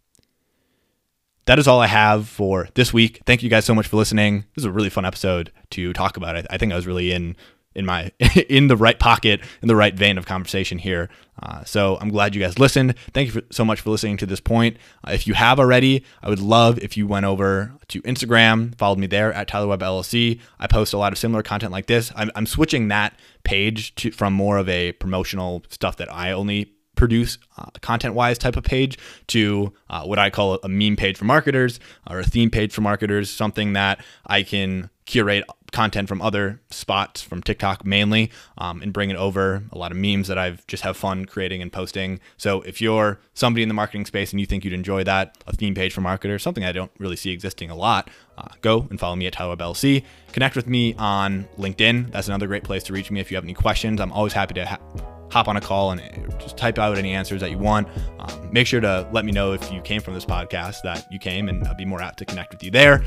that 1.50 1.58
is 1.58 1.66
all 1.66 1.80
I 1.80 1.88
have 1.88 2.28
for 2.28 2.68
this 2.74 2.92
week. 2.92 3.22
Thank 3.26 3.42
you 3.42 3.50
guys 3.50 3.64
so 3.64 3.74
much 3.74 3.88
for 3.88 3.96
listening. 3.96 4.44
This 4.54 4.62
is 4.62 4.66
a 4.66 4.70
really 4.70 4.88
fun 4.88 5.04
episode 5.04 5.50
to 5.70 5.92
talk 5.92 6.16
about. 6.16 6.36
I, 6.36 6.46
I 6.48 6.58
think 6.58 6.72
I 6.72 6.76
was 6.76 6.86
really 6.86 7.10
in 7.10 7.36
in 7.74 7.84
my 7.84 8.12
in 8.48 8.68
the 8.68 8.76
right 8.76 9.00
pocket 9.00 9.40
in 9.60 9.66
the 9.66 9.74
right 9.74 9.94
vein 9.94 10.16
of 10.16 10.26
conversation 10.26 10.76
here 10.76 11.08
uh, 11.40 11.62
so 11.62 11.96
i'm 12.00 12.08
glad 12.08 12.34
you 12.34 12.40
guys 12.40 12.58
listened 12.58 12.96
thank 13.14 13.26
you 13.26 13.40
for, 13.40 13.42
so 13.52 13.64
much 13.64 13.80
for 13.80 13.90
listening 13.90 14.16
to 14.16 14.26
this 14.26 14.40
point 14.40 14.76
uh, 15.06 15.12
if 15.12 15.24
you 15.24 15.34
have 15.34 15.60
already 15.60 16.04
i 16.20 16.28
would 16.28 16.40
love 16.40 16.80
if 16.80 16.96
you 16.96 17.06
went 17.06 17.24
over 17.24 17.72
to 17.86 18.02
instagram 18.02 18.76
followed 18.76 18.98
me 18.98 19.06
there 19.06 19.32
at 19.34 19.46
tyler 19.46 19.68
webb 19.68 19.82
llc 19.82 20.40
i 20.58 20.66
post 20.66 20.92
a 20.92 20.98
lot 20.98 21.12
of 21.12 21.18
similar 21.18 21.44
content 21.44 21.70
like 21.70 21.86
this 21.86 22.10
i'm, 22.16 22.32
I'm 22.34 22.44
switching 22.44 22.88
that 22.88 23.14
page 23.44 23.94
to 23.94 24.10
from 24.10 24.32
more 24.32 24.58
of 24.58 24.68
a 24.68 24.90
promotional 24.94 25.62
stuff 25.68 25.96
that 25.98 26.12
i 26.12 26.32
only 26.32 26.72
produce 27.00 27.38
uh, 27.56 27.64
content 27.80 28.14
wise 28.14 28.36
type 28.36 28.56
of 28.56 28.62
page 28.62 28.98
to 29.26 29.72
uh, 29.88 30.04
what 30.04 30.18
I 30.18 30.28
call 30.28 30.58
a 30.62 30.68
meme 30.68 30.96
page 30.96 31.16
for 31.16 31.24
marketers 31.24 31.80
or 32.08 32.20
a 32.20 32.24
theme 32.24 32.50
page 32.50 32.74
for 32.74 32.82
marketers, 32.82 33.30
something 33.30 33.72
that 33.72 34.04
I 34.26 34.42
can 34.42 34.90
curate 35.06 35.44
content 35.72 36.08
from 36.08 36.20
other 36.20 36.60
spots 36.68 37.22
from 37.22 37.42
TikTok 37.42 37.86
mainly 37.86 38.30
um, 38.58 38.82
and 38.82 38.92
bring 38.92 39.08
it 39.08 39.16
over. 39.16 39.64
A 39.72 39.78
lot 39.78 39.92
of 39.92 39.96
memes 39.96 40.28
that 40.28 40.36
I've 40.36 40.66
just 40.66 40.82
have 40.82 40.94
fun 40.94 41.24
creating 41.24 41.62
and 41.62 41.72
posting. 41.72 42.20
So 42.36 42.60
if 42.62 42.82
you're 42.82 43.18
somebody 43.32 43.62
in 43.62 43.68
the 43.70 43.74
marketing 43.74 44.04
space 44.04 44.30
and 44.32 44.38
you 44.38 44.44
think 44.44 44.62
you'd 44.62 44.74
enjoy 44.74 45.02
that, 45.04 45.42
a 45.46 45.56
theme 45.56 45.74
page 45.74 45.94
for 45.94 46.02
marketers, 46.02 46.42
something 46.42 46.64
I 46.64 46.72
don't 46.72 46.92
really 46.98 47.16
see 47.16 47.30
existing 47.30 47.70
a 47.70 47.76
lot, 47.76 48.10
uh, 48.36 48.48
go 48.60 48.86
and 48.90 49.00
follow 49.00 49.16
me 49.16 49.26
at 49.26 49.32
Tyler 49.32 49.56
LC. 49.56 50.04
Connect 50.32 50.54
with 50.54 50.66
me 50.66 50.94
on 50.98 51.48
LinkedIn. 51.58 52.12
That's 52.12 52.28
another 52.28 52.46
great 52.46 52.64
place 52.64 52.82
to 52.84 52.92
reach 52.92 53.10
me 53.10 53.20
if 53.20 53.30
you 53.30 53.38
have 53.38 53.44
any 53.44 53.54
questions. 53.54 54.02
I'm 54.02 54.12
always 54.12 54.34
happy 54.34 54.52
to 54.54 55.19
hop 55.30 55.48
on 55.48 55.56
a 55.56 55.60
call 55.60 55.92
and 55.92 56.00
just 56.40 56.56
type 56.56 56.78
out 56.78 56.98
any 56.98 57.12
answers 57.12 57.40
that 57.40 57.50
you 57.50 57.58
want. 57.58 57.88
Um, 58.18 58.52
make 58.52 58.66
sure 58.66 58.80
to 58.80 59.08
let 59.12 59.24
me 59.24 59.32
know 59.32 59.52
if 59.52 59.72
you 59.72 59.80
came 59.80 60.00
from 60.00 60.14
this 60.14 60.24
podcast 60.24 60.82
that 60.84 61.06
you 61.10 61.18
came, 61.18 61.48
and 61.48 61.66
I'll 61.66 61.74
be 61.74 61.84
more 61.84 62.02
apt 62.02 62.18
to 62.18 62.24
connect 62.24 62.52
with 62.52 62.62
you 62.62 62.70
there. 62.70 63.04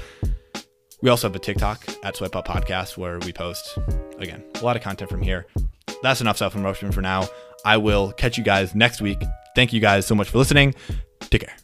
We 1.02 1.10
also 1.10 1.28
have 1.28 1.36
a 1.36 1.40
TikTok 1.40 1.86
at 2.04 2.16
Swipe 2.16 2.36
Up 2.36 2.48
Podcast 2.48 2.98
where 2.98 3.20
we 3.20 3.34
post, 3.34 3.78
again, 4.20 4.44
a 4.56 4.64
lot 4.64 4.78
of 4.78 4.82
content 4.82 5.10
from 5.10 5.22
here. 5.22 5.46
That's 6.02 6.22
enough 6.22 6.38
self 6.38 6.54
promotion 6.54 6.92
for 6.92 7.02
now. 7.02 7.28
I 7.66 7.78
will 7.78 8.12
catch 8.14 8.38
you 8.38 8.44
guys 8.44 8.74
next 8.74 9.02
week. 9.02 9.22
Thank 9.56 9.74
you 9.74 9.80
guys 9.80 10.06
so 10.06 10.16
much 10.16 10.30
for 10.30 10.38
listening. 10.38 10.76
Take 11.20 11.42
care. 11.42 11.63